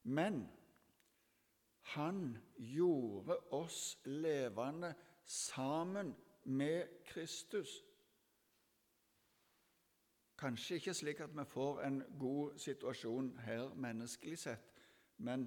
Men 0.02 0.42
han 1.94 2.38
gjorde 2.56 3.37
oss 3.54 3.98
levende 4.04 4.94
sammen 5.24 6.14
med 6.44 7.04
Kristus. 7.06 7.85
Kanskje 10.38 10.74
ikke 10.74 10.94
slik 10.94 11.20
at 11.20 11.35
vi 11.38 11.44
får 11.46 11.82
en 11.87 12.02
god 12.18 12.58
situasjon 12.58 13.37
her 13.44 13.74
menneskelig 13.74 14.38
sett, 14.38 14.72
men 15.16 15.46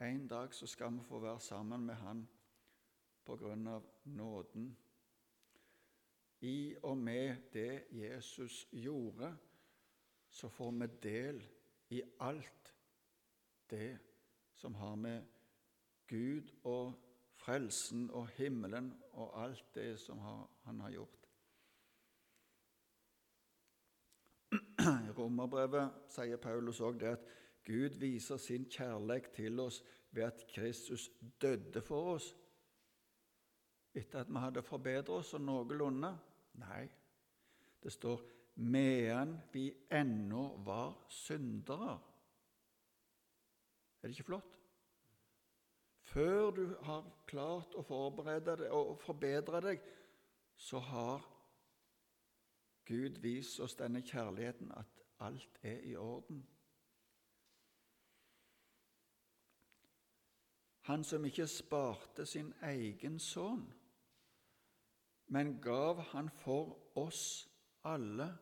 en 0.00 0.26
dag 0.28 0.54
så 0.54 0.66
skal 0.66 0.92
vi 0.96 1.04
få 1.06 1.18
være 1.18 1.40
sammen 1.40 1.86
med 1.86 1.94
Han 1.94 2.28
på 3.24 3.36
grunn 3.36 3.66
av 3.66 3.84
nåden. 4.04 4.76
I 6.40 6.74
og 6.82 6.98
med 6.98 7.36
det 7.52 7.84
Jesus 7.90 8.68
gjorde, 8.72 9.36
så 10.38 10.48
får 10.48 10.70
vi 10.70 10.86
del 11.02 11.42
i 11.90 12.02
alt 12.20 12.74
det 13.70 13.98
som 14.54 14.74
har 14.74 14.94
med 14.94 15.24
Gud 16.06 16.50
og 16.62 16.92
frelsen 17.34 18.10
og 18.10 18.28
himmelen 18.36 18.92
og 19.10 19.34
alt 19.42 19.74
det 19.74 19.96
som 19.98 20.18
han 20.62 20.80
har 20.80 20.90
gjort. 20.94 21.26
I 24.78 25.10
Romerbrevet 25.18 26.06
sier 26.14 26.38
Paulus 26.38 26.80
òg 26.86 27.02
det 27.02 27.16
at 27.16 27.26
Gud 27.66 27.98
viser 27.98 28.38
sin 28.38 28.70
kjærlighet 28.70 29.34
til 29.34 29.60
oss 29.60 29.82
ved 30.14 30.30
at 30.30 30.46
Kristus 30.54 31.10
døde 31.42 31.82
for 31.82 32.14
oss 32.14 32.30
etter 33.94 34.22
at 34.22 34.30
vi 34.30 34.38
hadde 34.38 34.62
forbedret 34.62 35.10
oss 35.10 35.34
og 35.34 35.42
noenlunde. 35.42 36.14
Nei, 36.62 36.84
det 37.82 37.92
står 37.92 38.22
medan 38.58 39.40
vi 39.52 39.74
ennå 39.90 40.56
var 40.66 41.06
syndere. 41.08 41.98
Er 44.02 44.08
det 44.08 44.10
ikke 44.10 44.24
flott? 44.24 44.58
Før 46.00 46.50
du 46.50 46.76
har 46.82 47.04
klart 47.26 47.74
å 47.76 47.82
forberede 47.86 48.56
deg 48.62 48.72
og 48.74 48.96
forbedre 49.02 49.60
deg, 49.62 49.82
så 50.56 50.80
har 50.82 51.26
Gud 52.88 53.20
vist 53.22 53.60
oss 53.60 53.76
denne 53.76 54.00
kjærligheten, 54.02 54.72
at 54.72 55.02
alt 55.20 55.58
er 55.62 55.82
i 55.84 55.94
orden. 55.96 56.40
Han 60.88 61.04
som 61.04 61.24
ikke 61.28 61.46
sparte 61.46 62.26
sin 62.26 62.54
egen 62.64 63.18
sønn, 63.20 63.66
men 65.28 65.58
gav 65.60 66.00
han 66.14 66.30
for 66.40 66.78
oss 66.96 67.44
alle 67.84 68.32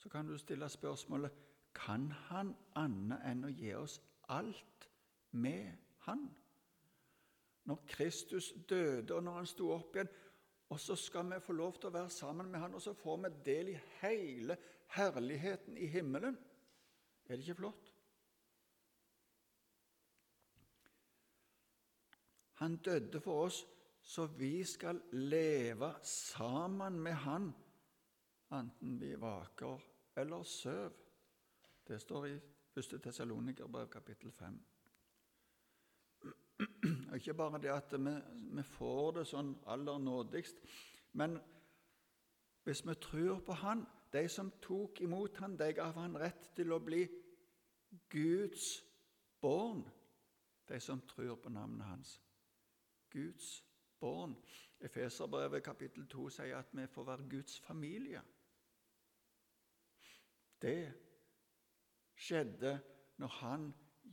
så 0.00 0.08
kan 0.08 0.26
du 0.26 0.38
stille 0.38 0.68
spørsmålet 0.68 1.32
kan 1.76 2.08
han 2.30 2.54
annet 2.80 3.20
enn 3.28 3.44
å 3.44 3.52
gi 3.52 3.74
oss 3.76 3.98
alt 4.32 4.88
med 5.36 5.76
han? 6.06 6.24
Når 7.68 7.84
Kristus 7.86 8.50
døde, 8.68 9.14
og 9.14 9.22
når 9.22 9.42
han 9.42 9.50
sto 9.50 9.70
opp 9.76 9.96
igjen, 9.96 10.12
Og 10.70 10.78
så 10.78 10.94
skal 10.94 11.26
vi 11.26 11.40
få 11.42 11.52
lov 11.58 11.80
til 11.80 11.88
å 11.88 11.96
være 11.96 12.10
sammen 12.14 12.46
med 12.46 12.60
han, 12.62 12.74
og 12.78 12.82
så 12.82 12.92
får 12.94 13.16
vi 13.24 13.30
del 13.42 13.68
i 13.72 13.78
hele 14.00 14.54
herligheten 14.94 15.76
i 15.76 15.88
himmelen. 15.90 16.36
Er 17.26 17.34
det 17.34 17.42
ikke 17.42 17.56
flott? 17.58 17.88
Han 22.60 22.76
døde 22.76 23.20
for 23.20 23.48
oss 23.48 23.64
så 24.02 24.26
vi 24.26 24.64
skal 24.64 25.00
leve 25.12 25.92
sammen 26.06 27.00
med 27.00 27.14
Han, 27.14 27.54
enten 28.52 29.00
vi 29.00 29.14
vaker 29.20 29.80
eller 30.16 30.42
søv. 30.42 30.92
Det 31.86 32.00
står 32.00 32.26
i 32.26 32.34
1. 32.76 33.00
Tessalonikerbrev 33.02 33.88
kapittel 33.88 34.32
5. 34.32 34.60
Og 37.10 37.16
ikke 37.16 37.34
bare 37.34 37.58
det 37.62 37.70
at 37.72 37.92
vi, 37.92 38.14
vi 38.56 38.62
får 38.62 39.12
det 39.18 39.24
sånn 39.26 39.54
aller 39.66 39.98
nådigst, 39.98 40.60
men 41.18 41.38
hvis 42.64 42.84
vi 42.86 42.94
tror 43.00 43.40
på 43.40 43.56
Han 43.62 43.86
De 44.12 44.28
som 44.28 44.50
tok 44.62 45.00
imot 45.00 45.36
Han, 45.36 45.56
de 45.56 45.72
gav 45.72 45.94
Han 45.94 46.16
rett 46.18 46.50
til 46.56 46.72
å 46.72 46.80
bli 46.82 47.04
Guds 48.10 48.82
barn, 49.40 49.84
de 50.68 50.80
som 50.80 51.00
tror 51.06 51.36
på 51.42 51.50
navnet 51.50 51.86
Hans. 51.86 52.20
Guds 53.10 53.64
barn. 54.00 54.36
Efeserbrevet 54.80 55.62
kapittel 55.62 56.06
2 56.08 56.28
sier 56.30 56.58
at 56.58 56.70
vi 56.72 56.86
får 56.86 57.06
være 57.06 57.28
Guds 57.30 57.58
familie. 57.60 58.22
Det 60.60 60.92
skjedde 62.14 62.74
når 63.20 63.38
Han 63.40 63.70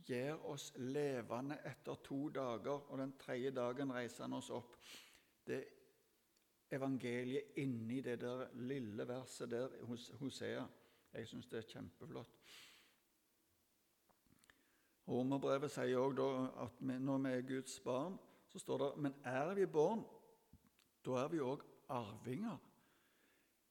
gjør 0.08 0.44
oss 0.52 0.70
levende 0.76 1.58
etter 1.68 1.98
to 2.04 2.28
dager, 2.32 2.86
og 2.88 2.98
den 2.98 3.12
tredje 3.20 3.50
dagen 3.50 3.92
reiser 3.92 4.24
han 4.24 4.36
oss 4.38 4.50
opp. 4.54 4.76
Det 5.46 5.64
evangeliet 6.70 7.56
inni 7.60 8.00
det 8.04 8.18
der 8.20 8.46
lille 8.68 9.08
verset 9.08 9.50
der 9.50 9.84
hos 9.88 10.10
Hosea. 10.20 10.64
Jeg 11.12 11.28
syns 11.28 11.48
det 11.48 11.62
er 11.62 11.70
kjempeflott. 11.72 12.34
Romerbrevet 15.08 15.72
sier 15.72 15.96
òg 15.96 16.20
at 16.60 16.80
når 16.84 17.22
vi 17.24 17.30
er 17.32 17.46
Guds 17.48 17.78
barn, 17.80 18.18
så 18.48 18.60
står 18.60 18.78
det 18.82 18.90
Men 19.02 19.14
er 19.24 19.54
vi 19.56 19.66
barn, 19.66 20.04
da 21.04 21.22
er 21.22 21.28
vi 21.32 21.40
òg 21.40 21.64
arvinger. 21.88 22.58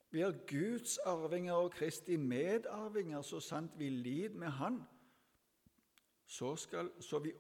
Vi 0.10 0.22
er 0.22 0.32
Guds 0.48 0.98
arvinger 0.98 1.54
og 1.54 1.72
Kristi 1.72 2.16
medarvinger, 2.16 3.22
så 3.22 3.40
sant 3.40 3.80
vi 3.80 3.90
lider 3.90 4.36
med 4.36 4.48
Han 4.48 4.84
så, 6.28 6.56
skal, 6.56 6.92
så 7.00 7.20
vi 7.20 7.32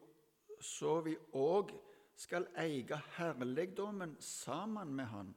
så 0.61 1.01
òg 1.35 1.73
skal 2.17 2.47
eie 2.57 2.97
herligdommen 3.17 4.15
sammen 4.23 4.93
med 4.95 5.05
Han. 5.05 5.35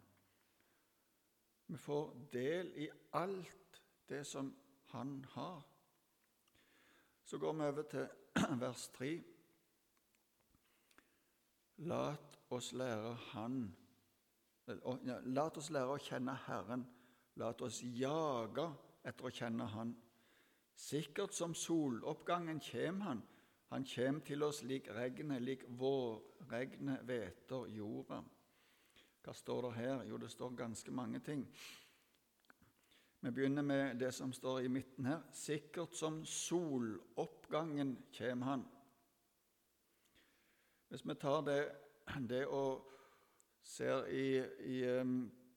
Vi 1.67 1.77
får 1.77 2.15
del 2.33 2.71
i 2.77 2.89
alt 3.13 3.83
det 4.09 4.23
som 4.27 4.55
Han 4.93 5.25
har. 5.35 5.67
Så 7.25 7.39
går 7.39 7.53
vi 7.53 7.63
over 7.63 7.83
til 7.83 8.09
vers 8.63 8.89
3. 8.89 9.11
Lat 11.77 12.39
oss 12.51 12.73
lære 12.73 13.15
Han 13.15 13.77
Lat 15.25 15.57
oss 15.59 15.71
lære 15.71 15.97
å 15.97 15.99
kjenne 15.99 16.37
Herren. 16.47 16.85
Lat 17.41 17.63
oss 17.65 17.81
jage 17.83 18.67
etter 19.07 19.27
å 19.27 19.33
kjenne 19.33 19.67
Han. 19.73 19.95
Sikkert 20.77 21.33
som 21.37 21.55
soloppgangen 21.57 22.61
kjem 22.61 23.01
Han, 23.07 23.23
han 23.71 23.85
kommer 23.87 24.21
til 24.27 24.43
oss 24.43 24.65
lik 24.67 24.89
regnet, 24.91 25.43
lik 25.43 25.63
vårregnet 25.79 27.05
hveter 27.07 27.69
jorda. 27.71 28.19
Hva 29.23 29.35
står 29.37 29.63
det 29.69 29.71
her? 29.77 30.03
Jo, 30.09 30.19
det 30.19 30.31
står 30.33 30.57
ganske 30.59 30.91
mange 30.91 31.21
ting. 31.23 31.45
Vi 33.21 33.31
begynner 33.31 33.63
med 33.63 34.01
det 34.01 34.11
som 34.17 34.33
står 34.33 34.65
i 34.65 34.73
midten 34.73 35.07
her. 35.07 35.23
Sikkert 35.33 35.95
som 35.95 36.25
soloppgangen 36.27 37.95
kommer 38.17 38.47
han. 38.47 38.69
Hvis 40.89 41.07
vi 41.07 41.15
tar 41.15 41.45
det, 41.47 41.61
det 42.29 42.47
og 42.47 42.89
ser 43.63 44.09
i, 44.11 44.41
i 44.67 44.81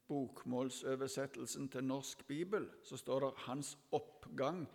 bokmålsoversettelsen 0.08 1.70
til 1.70 1.84
norsk 1.84 2.28
bibel, 2.28 2.70
så 2.84 2.98
står 2.98 3.20
det 3.20 3.32
'Hans 3.38 3.78
oppgang 3.92 4.68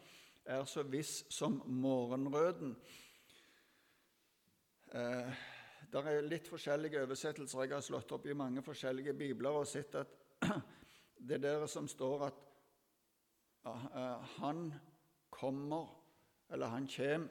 er 0.44 0.64
så 0.64 0.82
viss 0.82 1.24
som 1.32 1.62
morgenrøden'. 1.66 2.74
Eh, 4.94 5.32
det 5.92 6.00
er 6.04 6.20
litt 6.20 6.48
forskjellige 6.48 7.02
oversettelser. 7.02 7.62
Jeg 7.62 7.72
har 7.72 7.80
slått 7.80 8.12
opp 8.12 8.26
i 8.26 8.36
mange 8.36 8.62
forskjellige 8.62 9.14
bibler 9.14 9.50
og 9.50 9.66
sett 9.66 9.94
at 9.94 10.08
det 11.28 11.42
der 11.42 11.66
som 11.66 11.88
står 11.88 12.26
at 12.26 12.34
uh, 13.66 14.24
han 14.40 14.74
kommer, 15.30 15.88
eller 16.50 16.66
han 16.66 16.88
kommer, 16.96 17.28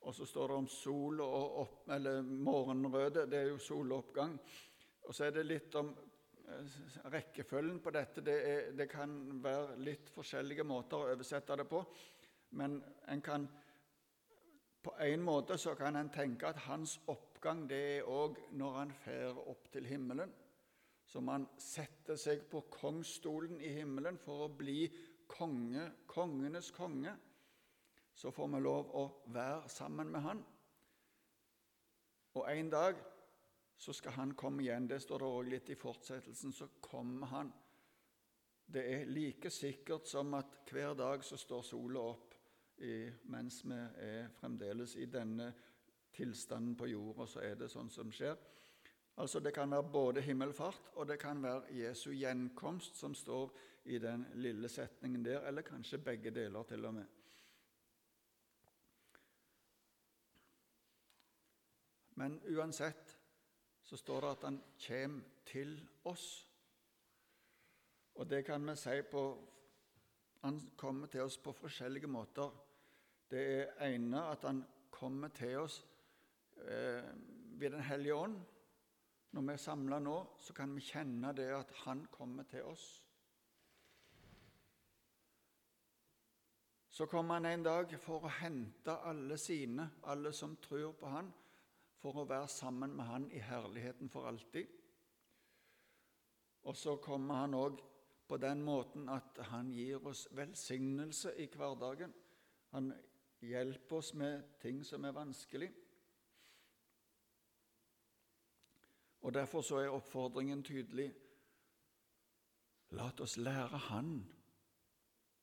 og 0.00 0.14
så 0.14 0.24
står 0.24 0.48
det 0.48 0.56
om 0.56 0.68
sol 0.70 1.20
og 1.20 1.60
opp, 1.60 1.88
eller 1.90 2.22
morgenrøde, 2.22 3.26
det 3.26 3.38
er 3.38 3.48
jo 3.50 3.58
soloppgang. 3.58 4.38
Og 5.02 5.14
så 5.14 5.26
er 5.26 5.34
det 5.34 5.46
litt 5.46 5.74
om 5.74 5.90
rekkefølgen 7.12 7.80
på 7.82 7.92
dette. 7.94 8.22
Det, 8.24 8.36
er, 8.48 8.72
det, 8.78 8.88
kan 8.90 9.12
være 9.42 9.78
litt 9.82 10.10
forskjellige 10.14 10.66
måter 10.66 10.98
å 10.98 11.14
oversette 11.14 11.56
det 11.58 11.66
på, 11.70 11.82
men 12.58 12.78
en 13.10 13.22
kan 13.24 13.46
på 14.86 14.92
en 15.02 15.22
måte 15.26 15.56
så 15.58 15.74
kan 15.74 15.96
en 15.98 16.12
tenke 16.14 16.46
at 16.46 16.60
hans 16.68 16.92
oppgang 17.10 17.64
det 17.66 17.78
er 17.96 18.10
òg 18.10 18.36
når 18.54 18.76
han 18.76 18.92
fer 19.02 19.40
opp 19.50 19.66
til 19.74 19.88
himmelen. 19.90 20.30
Som 21.06 21.30
han 21.30 21.46
setter 21.58 22.18
seg 22.18 22.44
på 22.50 22.64
kongsstolen 22.70 23.58
i 23.62 23.72
himmelen 23.74 24.18
for 24.18 24.46
å 24.46 24.52
bli 24.54 24.86
konge, 25.26 25.88
kongenes 26.06 26.70
konge. 26.74 27.16
Så 28.14 28.30
får 28.30 28.52
vi 28.54 28.62
lov 28.62 28.94
å 28.94 29.04
være 29.34 29.68
sammen 29.70 30.10
med 30.14 30.22
han. 30.22 30.44
Og 32.36 32.46
en 32.52 32.70
dag 32.70 33.02
så 33.76 33.92
skal 33.92 34.12
han 34.12 34.34
komme 34.34 34.62
igjen. 34.62 34.88
Det 34.88 35.00
står 35.00 35.22
det 35.22 35.28
òg 35.28 35.50
litt 35.50 35.70
i 35.70 35.78
fortsettelsen. 35.78 36.52
Så 36.52 36.68
kommer 36.80 37.26
han. 37.32 37.52
Det 38.66 38.82
er 38.92 39.10
like 39.10 39.50
sikkert 39.50 40.08
som 40.08 40.34
at 40.34 40.72
hver 40.72 40.96
dag 40.98 41.24
så 41.24 41.36
står 41.38 41.62
sola 41.62 42.02
opp 42.14 42.34
i, 42.82 43.06
mens 43.30 43.62
vi 43.64 43.78
er 44.02 44.28
fremdeles 44.40 44.96
i 44.96 45.06
denne 45.06 45.52
tilstanden 46.16 46.74
på 46.76 46.88
jorda, 46.90 47.26
så 47.28 47.44
er 47.44 47.54
det 47.60 47.68
sånn 47.70 47.90
som 47.92 48.10
skjer. 48.12 48.36
Altså 49.16 49.40
Det 49.40 49.52
kan 49.54 49.70
være 49.70 49.92
både 49.92 50.20
himmelfart 50.20 50.90
og 50.94 51.06
det 51.08 51.18
kan 51.20 51.40
være 51.42 51.72
Jesu 51.72 52.10
gjenkomst, 52.12 52.96
som 52.96 53.14
står 53.14 53.52
i 53.84 53.98
den 53.98 54.26
lille 54.34 54.68
setningen 54.68 55.24
der, 55.24 55.46
eller 55.48 55.64
kanskje 55.64 56.02
begge 56.04 56.30
deler 56.30 56.66
til 56.68 56.84
og 56.84 56.94
med. 56.94 57.06
Men 62.16 62.38
uansett 62.48 63.05
så 63.86 63.96
står 63.96 64.20
det 64.20 64.30
at 64.34 64.44
han 64.48 64.56
kommer 64.86 65.42
til 65.46 65.76
oss. 66.04 66.26
Og 68.18 68.26
det 68.30 68.42
kan 68.46 68.66
vi 68.66 68.74
si 68.76 69.02
på 69.10 69.26
Han 70.42 70.60
kommer 70.76 71.06
til 71.06 71.20
oss 71.20 71.38
på 71.38 71.52
forskjellige 71.52 72.06
måter. 72.06 72.50
Det 73.30 73.40
er 73.40 73.88
ene 73.88 74.20
at 74.30 74.44
han 74.44 74.60
kommer 74.90 75.28
til 75.28 75.58
oss 75.58 75.80
eh, 76.56 77.02
ved 77.58 77.70
Den 77.70 77.80
hellige 77.80 78.14
ånd. 78.14 78.36
Når 79.32 79.42
vi 79.42 79.52
er 79.52 79.56
samla 79.56 79.98
nå, 79.98 80.26
så 80.38 80.52
kan 80.52 80.74
vi 80.74 80.80
kjenne 80.80 81.32
det 81.34 81.48
at 81.50 81.72
han 81.84 82.06
kommer 82.10 82.42
til 82.42 82.62
oss. 82.62 82.84
Så 86.90 87.06
kommer 87.06 87.34
han 87.34 87.46
en 87.46 87.62
dag 87.62 87.98
for 88.00 88.24
å 88.24 88.36
hente 88.38 88.94
alle 89.04 89.36
sine, 89.38 89.90
alle 90.04 90.32
som 90.32 90.56
tror 90.56 90.92
på 90.92 91.10
han, 91.10 91.32
for 92.06 92.22
å 92.22 92.28
være 92.30 92.48
sammen 92.48 92.92
med 92.94 93.08
han 93.08 93.24
i 93.34 93.40
herligheten 93.42 94.10
for 94.12 94.28
alltid. 94.30 94.66
Og 96.66 96.76
så 96.76 96.96
kommer 97.02 97.42
han 97.42 97.54
òg 97.54 97.80
på 98.28 98.38
den 98.42 98.62
måten 98.62 99.08
at 99.10 99.38
han 99.50 99.72
gir 99.74 100.06
oss 100.06 100.26
velsignelse 100.34 101.34
i 101.42 101.48
hverdagen. 101.50 102.14
Han 102.74 102.92
hjelper 103.42 103.96
oss 103.96 104.12
med 104.14 104.42
ting 104.62 104.84
som 104.86 105.04
er 105.04 105.14
vanskelig. 105.14 105.70
Og 109.26 109.34
Derfor 109.34 109.60
så 109.60 109.82
er 109.82 109.90
oppfordringen 109.90 110.62
tydelig. 110.62 111.10
La 112.94 113.10
oss 113.20 113.36
lære 113.36 113.78
Han 113.90 114.10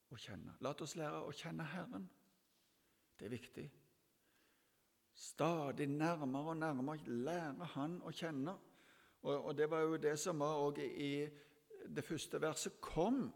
å 0.08 0.16
kjenne. 0.16 0.56
La 0.64 0.72
oss 0.80 0.96
lære 0.96 1.24
å 1.24 1.32
kjenne 1.32 1.64
Herren. 1.68 2.08
Det 3.18 3.26
er 3.28 3.36
viktig. 3.36 3.70
Stadig 5.14 5.86
nærmere 5.86 6.48
og 6.48 6.56
nærmere 6.56 6.98
lære 7.06 7.64
Han 7.74 8.00
å 8.02 8.10
kjenne. 8.10 8.56
Og, 9.22 9.44
og 9.44 9.56
Det 9.56 9.70
var 9.70 9.80
jo 9.80 9.96
det 9.96 10.18
som 10.18 10.38
var 10.38 10.78
i 10.78 11.28
det 11.96 12.04
første 12.04 12.40
verset. 12.40 12.80
Kom, 12.80 13.32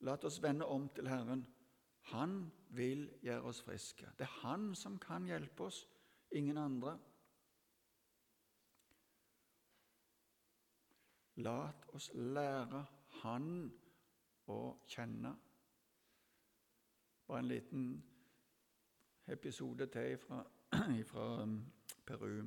la 0.00 0.16
oss 0.22 0.42
vende 0.42 0.66
om 0.66 0.88
til 0.88 1.08
Herren. 1.08 1.46
Han 2.12 2.52
vil 2.70 3.08
gjøre 3.22 3.42
oss 3.42 3.62
friske. 3.62 4.08
Det 4.18 4.24
er 4.24 4.40
Han 4.42 4.74
som 4.74 4.98
kan 4.98 5.26
hjelpe 5.26 5.64
oss, 5.64 5.86
ingen 6.32 6.58
andre. 6.58 6.98
La 11.36 11.70
oss 11.94 12.10
lære 12.14 12.84
Han 13.22 13.72
å 14.48 14.60
kjenne. 14.88 15.34
Bare 17.28 17.38
en 17.38 17.50
liten 17.50 17.84
episode 19.30 19.86
til 19.86 20.18
fra, 20.18 20.44
um, 21.42 21.64
Peru. 22.06 22.42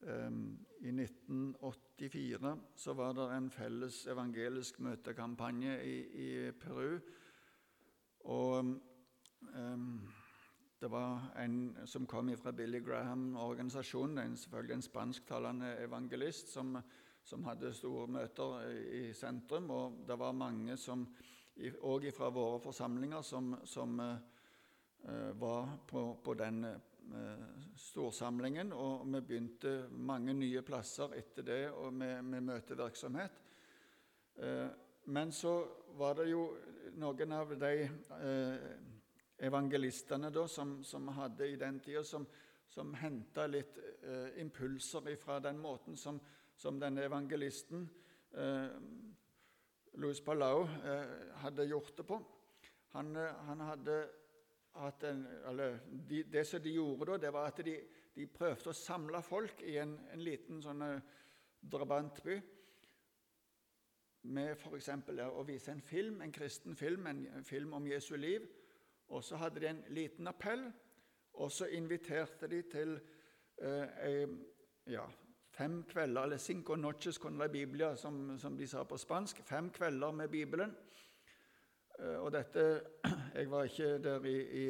Um, 0.00 0.66
I 0.80 0.88
1984 0.88 2.56
så 2.76 2.92
var 2.92 3.12
det 3.12 3.36
en 3.36 3.50
felles 3.50 4.06
evangelisk 4.06 4.80
møtekampanje 4.80 5.82
i, 5.84 5.98
i 5.98 6.50
Peru. 6.52 6.98
Og 8.20 8.58
um, 8.58 10.08
det 10.80 10.90
var 10.90 11.32
en 11.42 11.76
som 11.86 12.06
kom 12.06 12.30
fra 12.36 12.52
Billy 12.52 12.80
Graham-organisasjonen, 12.84 14.18
en, 14.18 14.36
selvfølgelig 14.36 14.74
en 14.74 14.82
spansktalende 14.82 15.76
evangelist, 15.82 16.52
som, 16.52 16.78
som, 17.24 17.44
hadde 17.44 17.74
store 17.74 18.06
møter 18.06 18.70
i 18.92 19.12
sentrum. 19.12 19.70
Og 19.70 20.04
det 20.08 20.18
var 20.18 20.32
mange 20.32 20.76
som, 20.76 21.06
òg 21.82 22.12
fra 22.14 22.30
våre 22.30 22.60
forsamlinger 22.60 23.22
som, 23.22 23.56
som 23.64 23.98
uh, 24.00 24.37
var 25.40 25.70
på, 25.86 26.02
på 26.24 26.34
den 26.34 26.64
uh, 26.64 27.46
storsamlingen. 27.76 28.72
Og 28.72 29.06
vi 29.06 29.20
begynte 29.20 29.72
mange 29.90 30.34
nye 30.36 30.62
plasser 30.66 31.14
etter 31.18 31.46
det 31.46 31.62
og 31.70 31.92
med, 31.94 32.22
med 32.22 32.46
møtevirksomhet. 32.50 33.40
Uh, 34.38 34.68
men 35.08 35.32
så 35.32 35.54
var 35.98 36.18
det 36.18 36.28
jo 36.30 36.42
noen 36.98 37.32
av 37.32 37.54
de 37.58 37.72
evangelistene 39.38 40.30
da, 40.34 40.44
som, 40.50 40.78
som 40.84 41.08
hadde 41.16 41.46
i 41.48 41.56
den 41.56 41.78
tida, 41.80 42.02
som, 42.04 42.26
som 42.68 42.90
henta 42.98 43.46
litt 43.46 43.78
eh, 44.02 44.40
impulser 44.42 45.06
fra 45.20 45.38
den 45.40 45.60
måten 45.62 45.96
som, 45.96 46.18
som 46.58 46.80
denne 46.80 47.04
evangelisten 47.06 47.86
eh, 48.34 48.74
Louis 49.98 50.20
Palau 50.22 50.66
eh, 50.66 51.14
hadde 51.42 51.68
gjort 51.70 51.96
det 51.96 52.06
på. 52.06 52.18
Han, 52.96 53.14
eh, 53.16 53.44
han 53.48 53.64
hadde 53.66 53.98
en, 54.76 55.26
de, 56.08 56.22
Det 56.24 56.44
som 56.46 56.62
de 56.62 56.70
gjorde 56.70 57.12
da, 57.12 57.16
det 57.16 57.32
var 57.32 57.48
at 57.48 57.64
de, 57.64 57.74
de 58.14 58.26
prøvde 58.26 58.70
å 58.70 58.76
samle 58.76 59.22
folk 59.22 59.62
i 59.62 59.76
en, 59.78 59.96
en 60.12 60.22
liten 60.22 60.62
sånn 60.62 60.82
eh, 60.82 61.00
drabantby 61.60 62.38
med 64.28 64.56
f.eks. 64.56 64.90
å 65.30 65.44
vise 65.46 65.72
en 65.72 65.80
film, 65.82 66.20
en 66.22 66.32
kristen 66.32 66.76
film, 66.76 67.06
en 67.06 67.44
film 67.44 67.72
om 67.72 67.86
Jesu 67.86 68.16
liv. 68.16 68.44
Og 69.08 69.24
så 69.24 69.38
hadde 69.40 69.60
de 69.60 69.70
en 69.70 69.84
liten 69.94 70.28
appell, 70.28 70.66
og 71.38 71.52
så 71.52 71.68
inviterte 71.72 72.48
de 72.50 72.62
til 72.68 72.98
eh, 73.62 74.28
ja, 74.90 75.06
fem 75.58 75.82
kvelder, 75.88 76.22
eller 76.22 76.36
cinco 76.36 76.76
noches 76.76 77.18
con 77.18 77.38
la 77.38 77.48
Biblia, 77.48 77.96
som, 77.96 78.38
som, 78.38 78.56
de 78.56 78.66
sa 78.66 78.84
på 78.84 78.98
spansk. 78.98 79.42
Fem 79.44 79.70
kvelder 79.70 80.12
med 80.12 80.28
Bibelen. 80.28 80.74
Eh, 81.98 82.16
og 82.18 82.32
dette 82.32 82.66
Jeg 83.38 83.50
var 83.50 83.68
ikke 83.68 83.98
der 84.02 84.24
i, 84.26 84.36
i, 84.62 84.64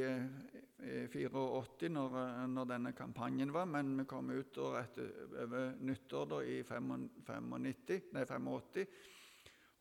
i 0.85 1.07
84 1.13 1.89
når, 1.89 2.19
når, 2.47 2.65
denne 2.73 2.93
kampanjen 2.93 3.53
var, 3.53 3.65
men 3.65 3.95
vi 3.99 4.05
kom 4.05 4.31
ut 4.31 4.59
etter, 4.81 5.09
over 5.45 5.73
nyttår 5.81 6.29
da, 6.29 6.43
i 6.43 6.59
95, 6.63 8.13
nei, 8.13 8.25
85. 8.25 8.87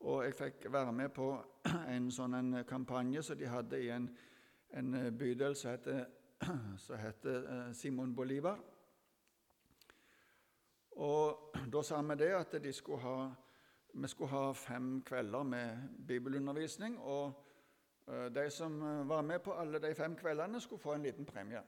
Og 0.00 0.24
jeg 0.24 0.38
fikk 0.38 0.72
være 0.72 0.92
med 0.92 1.12
på 1.12 1.28
en 1.94 2.10
sånn 2.14 2.38
en 2.38 2.64
kampanje 2.68 3.22
som 3.22 3.38
de 3.38 3.50
hadde 3.50 3.82
i 3.82 3.92
en 3.92 4.08
en 4.70 4.94
eh, 4.94 5.10
bydel 5.10 5.56
som 5.56 5.70
heter, 5.70 6.04
som 6.84 6.98
heter 6.98 7.46
eh, 7.52 7.72
Simon 7.72 8.14
Bolivar. 8.14 8.58
Og 10.98 11.44
Da 11.72 11.82
sa 11.82 12.00
vi 12.02 12.14
det 12.16 12.32
at 12.34 12.54
de 12.62 12.72
skulle 12.72 13.00
ha, 13.00 13.30
vi 13.92 14.08
skulle 14.08 14.30
ha 14.30 14.52
fem 14.52 15.02
kvelder 15.02 15.42
med 15.42 15.88
bibelundervisning. 16.06 16.98
Og 16.98 17.44
eh, 18.08 18.28
de 18.34 18.50
som 18.50 18.80
var 19.08 19.22
med 19.22 19.40
på 19.40 19.52
alle 19.52 19.78
de 19.78 19.94
fem 19.94 20.16
kveldene, 20.16 20.60
skulle 20.60 20.82
få 20.82 20.94
en 20.94 21.02
liten 21.02 21.26
premie. 21.26 21.62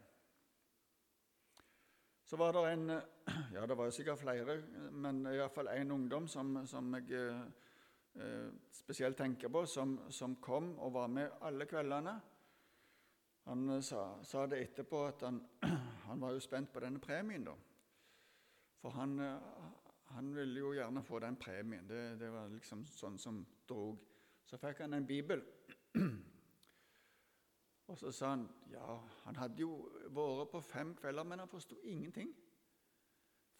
Så 2.31 2.37
var 2.37 2.53
det 2.53 2.73
en 2.73 2.91
Ja, 3.55 3.67
det 3.67 3.77
var 3.77 3.91
sikkert 3.91 4.19
flere, 4.19 4.63
men 4.93 5.27
iallfall 5.27 5.69
én 5.69 5.91
ungdom 5.91 6.29
som, 6.29 6.67
som 6.67 6.95
jeg 6.95 7.11
eh, 8.15 8.53
spesielt 8.73 9.17
tenker 9.17 9.49
på, 9.49 9.65
som, 9.67 9.99
som 10.11 10.37
kom 10.37 10.79
og 10.79 10.93
var 10.95 11.07
med 11.07 11.31
alle 11.41 11.67
kveldene. 11.67 12.21
Han 13.45 13.69
eh, 13.71 13.81
sa, 13.81 14.05
sa, 14.23 14.47
det 14.47 14.61
etterpå 14.63 15.05
at 15.09 15.27
han, 15.27 15.41
han, 16.07 16.21
var 16.21 16.33
jo 16.33 16.41
spent 16.41 16.73
på 16.73 16.81
denne 16.81 17.03
premien. 17.03 17.45
da. 17.45 17.57
For 18.81 18.95
han, 18.95 19.19
eh, 19.19 19.51
han, 20.15 20.35
ville 20.35 20.61
jo 20.61 20.73
gjerne 20.75 21.03
få 21.03 21.19
den 21.23 21.37
premien. 21.37 21.89
Det, 21.89 22.19
det, 22.21 22.31
var 22.33 22.49
liksom 22.53 22.85
sånn 22.87 23.19
som 23.19 23.41
drog. 23.69 24.01
Så 24.47 24.59
fikk 24.59 24.83
han 24.85 24.95
en 24.99 25.07
bibel. 25.07 25.43
Og 27.91 27.99
så 27.99 28.13
sa 28.15 28.35
han 28.35 28.45
ja, 28.71 29.01
han 29.25 29.39
hadde 29.41 29.65
jo 29.65 29.73
vært 30.15 30.53
på 30.53 30.61
fem 30.63 30.95
kvelder, 30.99 31.27
men 31.27 31.43
han 31.43 31.51
forsto 31.51 31.79
ingenting. 31.83 32.31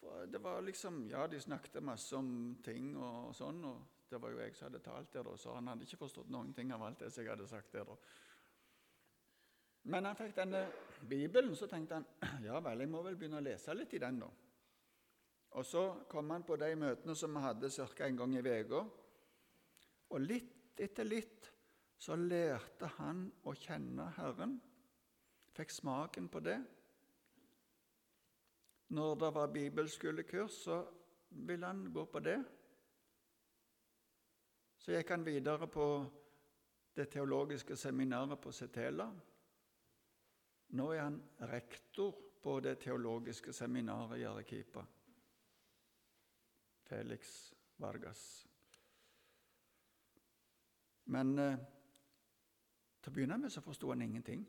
For 0.01 0.25
det 0.25 0.39
var 0.41 0.61
liksom, 0.65 1.03
ja, 1.11 1.27
De 1.27 1.39
snakket 1.39 1.83
masse 1.83 2.15
om 2.15 2.55
ting 2.63 2.95
og 2.97 3.35
sånn, 3.37 3.63
og 3.67 4.07
det 4.09 4.19
var 4.21 4.33
jo 4.33 4.41
jeg 4.41 4.55
som 4.55 4.67
hadde 4.67 4.83
talt 4.83 5.13
der, 5.13 5.23
da, 5.27 5.37
så 5.37 5.55
han 5.55 5.67
hadde 5.71 5.85
ikke 5.87 6.01
forstått 6.01 6.31
noen 6.33 6.53
ting 6.55 6.71
av 6.73 6.83
alt 6.83 7.03
det 7.03 7.11
jeg 7.15 7.29
hadde 7.29 7.47
sagt 7.47 7.75
der. 7.75 7.85
da. 7.87 7.97
Men 9.83 10.05
han 10.05 10.17
fikk 10.17 10.35
denne 10.37 10.65
Bibelen, 11.09 11.55
så 11.55 11.67
tenkte 11.67 11.99
han 11.99 12.07
ja 12.47 12.59
vel, 12.63 12.83
jeg 12.83 12.91
må 12.91 13.03
vel 13.05 13.19
begynne 13.19 13.39
å 13.39 13.45
lese 13.45 13.75
litt 13.77 13.93
i 13.93 14.01
den. 14.01 14.19
da. 14.23 14.31
Og 15.51 15.65
Så 15.65 16.03
kom 16.09 16.29
han 16.29 16.43
på 16.43 16.55
de 16.55 16.75
møtene 16.75 17.15
som 17.15 17.33
vi 17.35 17.41
hadde 17.43 17.69
ca. 17.69 18.05
en 18.05 18.17
gang 18.17 18.35
i 18.35 18.39
uka. 18.39 18.85
Og 20.09 20.19
litt 20.19 20.79
etter 20.79 21.03
litt 21.03 21.51
så 21.97 22.15
lærte 22.15 22.87
han 22.97 23.31
å 23.43 23.53
kjenne 23.53 24.07
Herren. 24.17 24.55
Fikk 25.53 25.71
smaken 25.71 26.29
på 26.31 26.39
det. 26.39 26.57
Når 28.91 29.15
det 29.15 29.33
var 29.35 29.51
bibelskolekurs, 29.53 30.51
så 30.51 30.79
ville 31.29 31.67
han 31.67 31.91
gå 31.93 32.05
på 32.05 32.19
det. 32.19 32.39
Så 34.77 34.95
gikk 34.95 35.13
han 35.13 35.25
videre 35.25 35.67
på 35.67 35.85
det 36.95 37.05
teologiske 37.11 37.75
seminaret 37.77 38.41
på 38.41 38.51
Setela. 38.51 39.07
Nå 40.75 40.87
er 40.95 41.03
han 41.03 41.21
rektor 41.51 42.15
på 42.41 42.57
det 42.59 42.79
teologiske 42.81 43.53
seminaret 43.53 44.19
i 44.19 44.25
Arequipa. 44.25 44.83
Felix 46.91 47.53
Vargas. 47.79 48.23
Men 51.15 51.31
eh, 51.39 51.63
til 53.01 53.11
å 53.11 53.15
begynne 53.15 53.39
med 53.41 53.53
så 53.53 53.63
forsto 53.63 53.89
han 53.93 54.03
ingenting. 54.05 54.43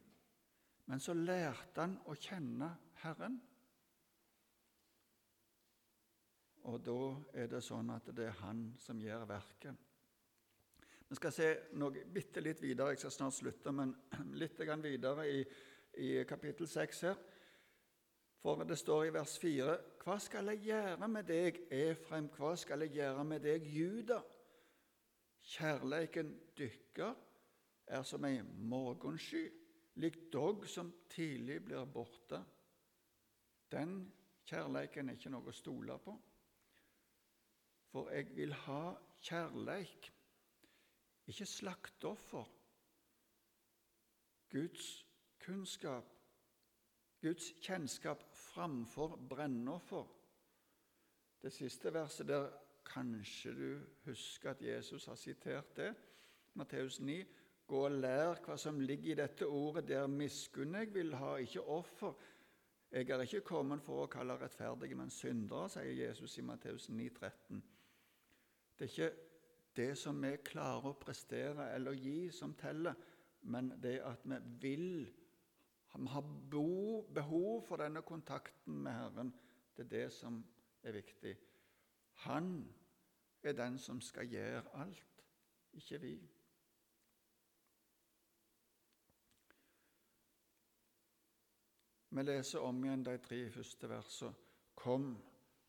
Men 0.91 1.01
så 1.01 1.15
lærte 1.15 1.81
han 1.81 1.97
å 2.11 2.19
kjenne 2.19 2.69
Herren. 3.05 3.39
Og 6.69 6.79
da 6.85 7.01
er 7.39 7.49
det 7.51 7.63
sånn 7.65 7.91
at 7.95 8.11
det 8.15 8.29
er 8.29 8.41
han 8.43 8.69
som 8.79 9.01
gjør 9.03 9.27
verket. 9.31 9.89
Vi 11.09 11.19
skal 11.19 11.35
se 11.35 11.49
noe 11.79 12.05
bitte 12.09 12.41
litt 12.41 12.63
videre, 12.63 12.95
jeg 12.95 13.03
skal 13.03 13.15
snart 13.17 13.39
slutte, 13.39 13.73
men 13.75 13.95
litt 14.43 14.61
videre 14.85 15.29
i 15.31 15.45
i 15.95 16.25
kapittel 16.25 16.69
6 16.69 17.01
her. 17.01 17.17
For 18.43 18.65
det 18.65 18.79
står 18.79 19.05
i 19.07 19.15
vers 19.15 19.39
4.: 19.39 19.77
Hva 20.03 20.17
skal 20.19 20.49
jeg 20.51 20.65
gjøre 20.67 21.07
med 21.09 21.29
deg, 21.29 21.59
Efraim? 21.71 22.27
Hva 22.35 22.57
skal 22.59 22.83
jeg 22.83 22.97
gjøre 22.97 23.23
med 23.25 23.45
deg, 23.45 23.67
Juda? 23.71 24.17
Kjærleiken 25.47 26.33
dykker 26.59 27.13
er 27.87 28.03
som 28.07 28.27
ei 28.27 28.41
morgensky, 28.43 29.45
lik 30.03 30.19
dogg 30.35 30.67
som 30.71 30.91
tidlig 31.13 31.61
blir 31.69 31.87
borte. 31.87 32.41
Den 33.71 33.95
kjærleiken 34.51 35.09
er 35.09 35.19
ikke 35.21 35.31
noe 35.35 35.53
å 35.53 35.55
stole 35.55 35.99
på. 36.03 36.17
For 37.93 38.11
jeg 38.11 38.33
vil 38.35 38.55
ha 38.65 38.83
kjærleik, 39.23 40.11
ikke 41.31 41.47
slakteoffer. 41.47 42.51
Guds 44.51 44.89
kunnskap, 45.47 46.11
Guds 47.23 47.53
kjennskap 47.63 48.25
framfor 48.35 49.17
brennoffer. 49.31 50.09
Det 51.43 51.53
siste 51.55 51.93
verset 51.95 52.29
der 52.29 52.51
Kanskje 52.83 53.53
du 53.55 53.81
husker 54.05 54.51
at 54.51 54.63
Jesus 54.63 55.05
har 55.07 55.15
sitert 55.15 55.77
det? 55.77 55.95
Matteus 56.55 57.01
9. 57.01 57.25
Gå 57.67 57.85
og 57.87 57.95
lær 58.03 58.41
hva 58.45 58.57
som 58.59 58.81
ligger 58.81 59.13
i 59.13 59.19
dette 59.23 59.47
ordet, 59.47 59.87
der 59.89 60.11
miskunn 60.11 60.75
jeg 60.75 60.91
vil 60.95 61.15
ha, 61.15 61.37
ikke 61.37 61.63
offer. 61.63 62.13
Jeg 62.93 63.09
er 63.09 63.23
ikke 63.25 63.41
kommet 63.41 63.81
for 63.87 64.03
å 64.03 64.11
kalle 64.13 64.35
rettferdige, 64.37 64.99
men 64.99 65.11
syndere, 65.11 65.71
sier 65.73 65.95
Jesus 65.95 66.37
i 66.39 66.45
Matteus 66.45 66.91
9, 66.91 67.07
13. 67.09 67.63
Det 68.77 68.85
er 68.85 68.91
ikke 68.91 69.13
det 69.77 69.93
som 69.97 70.19
vi 70.21 70.35
klarer 70.45 70.91
å 70.91 70.99
prestere 71.01 71.71
eller 71.73 71.97
gi, 71.97 72.29
som 72.35 72.53
teller, 72.59 72.99
men 73.49 73.73
det 73.81 74.01
at 74.05 74.27
vi 74.29 74.43
vil 74.61 74.91
han 75.93 76.07
har 76.07 76.25
behov 77.15 77.67
for 77.69 77.77
denne 77.77 78.03
kontakten 78.03 78.79
med 78.83 78.93
Herren. 78.93 79.35
Det 79.77 79.85
er 79.85 79.89
det 79.89 80.13
som 80.13 80.45
er 80.83 80.93
viktig. 80.93 81.37
Han 82.13 82.75
er 83.43 83.53
den 83.53 83.79
som 83.79 84.01
skal 84.01 84.29
gjøre 84.29 84.63
alt, 84.75 85.25
ikke 85.73 86.01
vi. 86.01 86.15
Vi 92.11 92.23
leser 92.23 92.59
om 92.61 92.85
igjen 92.85 93.05
de 93.05 93.19
tre 93.19 93.51
første 93.51 93.89
versene. 93.89 94.35
Kom, 94.75 95.15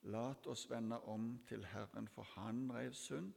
lat 0.04 0.48
oss 0.48 0.66
vende 0.70 1.00
om 1.08 1.38
til 1.48 1.66
Herren, 1.66 2.08
for 2.08 2.24
Han 2.24 2.72
reiv 2.72 2.94
sund, 2.94 3.34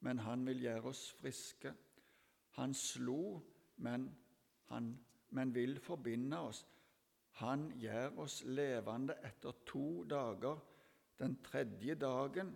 men 0.00 0.18
Han 0.18 0.46
vil 0.46 0.60
gjøre 0.60 0.82
oss 0.82 1.12
friske. 1.12 1.74
Han 2.50 2.74
slo, 2.74 3.40
men, 3.76 4.18
han, 4.64 5.04
men 5.34 5.54
vil 5.54 5.78
forbinde 5.82 6.38
oss. 6.48 6.64
Han 7.40 7.66
gjør 7.80 8.20
oss 8.24 8.42
levende 8.46 9.16
etter 9.26 9.56
to 9.66 10.04
dager. 10.10 10.60
Den 11.18 11.36
tredje 11.42 11.94
dagen 11.98 12.52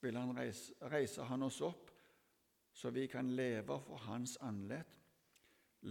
vil 0.00 0.16
han 0.18 0.34
reise, 0.38 0.74
reise 0.92 1.26
han 1.26 1.42
oss 1.42 1.60
opp, 1.66 1.90
så 2.72 2.90
vi 2.90 3.06
kan 3.10 3.30
leve 3.34 3.80
for 3.82 3.96
Hans 4.06 4.36
andlet. 4.44 4.86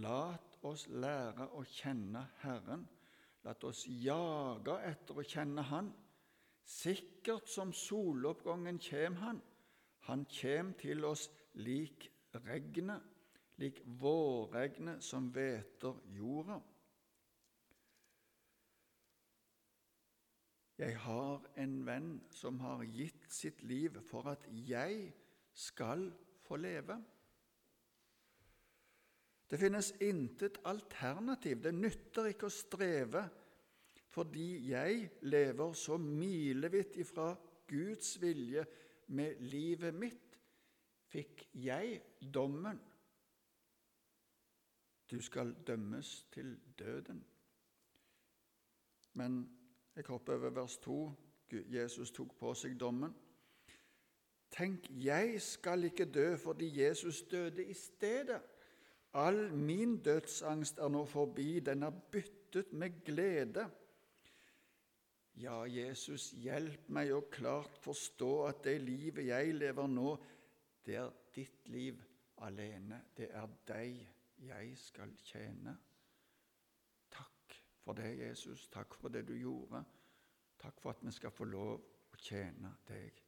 Lat 0.00 0.58
oss 0.64 0.86
lære 0.88 1.48
å 1.56 1.64
kjenne 1.66 2.22
Herren. 2.42 2.84
Lat 3.44 3.64
oss 3.64 3.84
jage 3.88 4.76
etter 4.86 5.18
å 5.18 5.24
kjenne 5.24 5.64
Han. 5.70 5.92
Sikkert 6.66 7.48
som 7.50 7.72
soloppgangen 7.72 8.78
kjem 8.82 9.18
Han. 9.22 9.40
Han 10.06 10.24
kjem 10.30 10.72
til 10.78 11.04
oss 11.06 11.28
lik 11.58 12.08
regnet, 12.46 13.02
lik 13.60 13.80
vårregnet 14.00 15.04
som 15.04 15.30
hveter 15.32 16.00
jorda. 16.16 16.58
Jeg 20.76 20.96
har 21.00 21.44
en 21.56 21.76
venn 21.86 22.08
som 22.36 22.58
har 22.60 22.84
gitt 22.84 23.30
sitt 23.32 23.62
liv 23.64 23.96
for 24.04 24.28
at 24.28 24.42
jeg 24.52 25.06
skal 25.56 26.10
få 26.44 26.58
leve. 26.60 26.98
Det 29.48 29.56
finnes 29.60 29.92
intet 30.04 30.58
alternativ. 30.68 31.62
Det 31.64 31.72
nytter 31.72 32.28
ikke 32.32 32.50
å 32.50 32.52
streve, 32.52 33.22
fordi 34.12 34.68
jeg 34.68 35.06
lever 35.24 35.72
så 35.78 35.96
milevidt 36.00 36.98
ifra 37.00 37.30
Guds 37.70 38.16
vilje 38.20 38.66
med 39.16 39.40
livet 39.48 39.94
mitt, 39.96 40.36
fikk 41.08 41.46
jeg 41.56 42.02
dommen. 42.20 42.78
Du 45.10 45.20
skal 45.20 45.54
dømmes 45.66 46.26
til 46.32 46.58
døden. 46.78 47.24
Men 49.12 49.50
jeg 49.96 50.04
hopper 50.08 50.34
over 50.34 50.50
vers 50.50 50.76
2. 50.76 51.12
Jesus 51.50 52.10
tok 52.10 52.34
på 52.38 52.54
seg 52.54 52.74
dommen. 52.80 53.14
Tenk, 54.50 54.90
jeg 54.90 55.42
skal 55.42 55.84
ikke 55.84 56.04
dø 56.04 56.36
fordi 56.36 56.68
Jesus 56.82 57.22
døde 57.22 57.64
i 57.64 57.74
stedet. 57.74 58.40
All 59.14 59.54
min 59.54 59.98
dødsangst 60.02 60.78
er 60.78 60.88
nå 60.88 61.04
forbi, 61.04 61.60
den 61.60 61.82
er 61.82 61.90
byttet 61.90 62.72
med 62.72 63.04
glede. 63.04 63.68
Ja, 65.36 65.62
Jesus, 65.68 66.30
hjelp 66.30 66.88
meg 66.88 67.12
å 67.12 67.22
klart 67.30 67.78
forstå 67.84 68.30
at 68.48 68.62
det 68.64 68.78
livet 68.80 69.26
jeg 69.28 69.54
lever 69.56 69.88
nå, 69.88 70.16
det 70.86 70.96
er 71.00 71.16
ditt 71.34 71.68
liv 71.68 72.00
alene. 72.44 73.02
Det 73.16 73.30
er 73.32 73.48
deg 73.68 74.15
jeg 74.38 74.78
skal 74.78 75.16
tjene. 75.24 75.76
Takk 77.10 77.58
for 77.84 77.92
det, 77.92 78.18
Jesus. 78.18 78.68
Takk 78.68 78.94
for 78.94 79.08
det 79.08 79.28
du 79.28 79.34
gjorde. 79.34 79.84
Takk 80.58 80.80
for 80.80 80.90
at 80.90 81.04
vi 81.04 81.12
skal 81.12 81.30
få 81.30 81.44
lov 81.44 81.74
å 82.12 82.20
tjene 82.20 82.76
deg. 82.88 83.25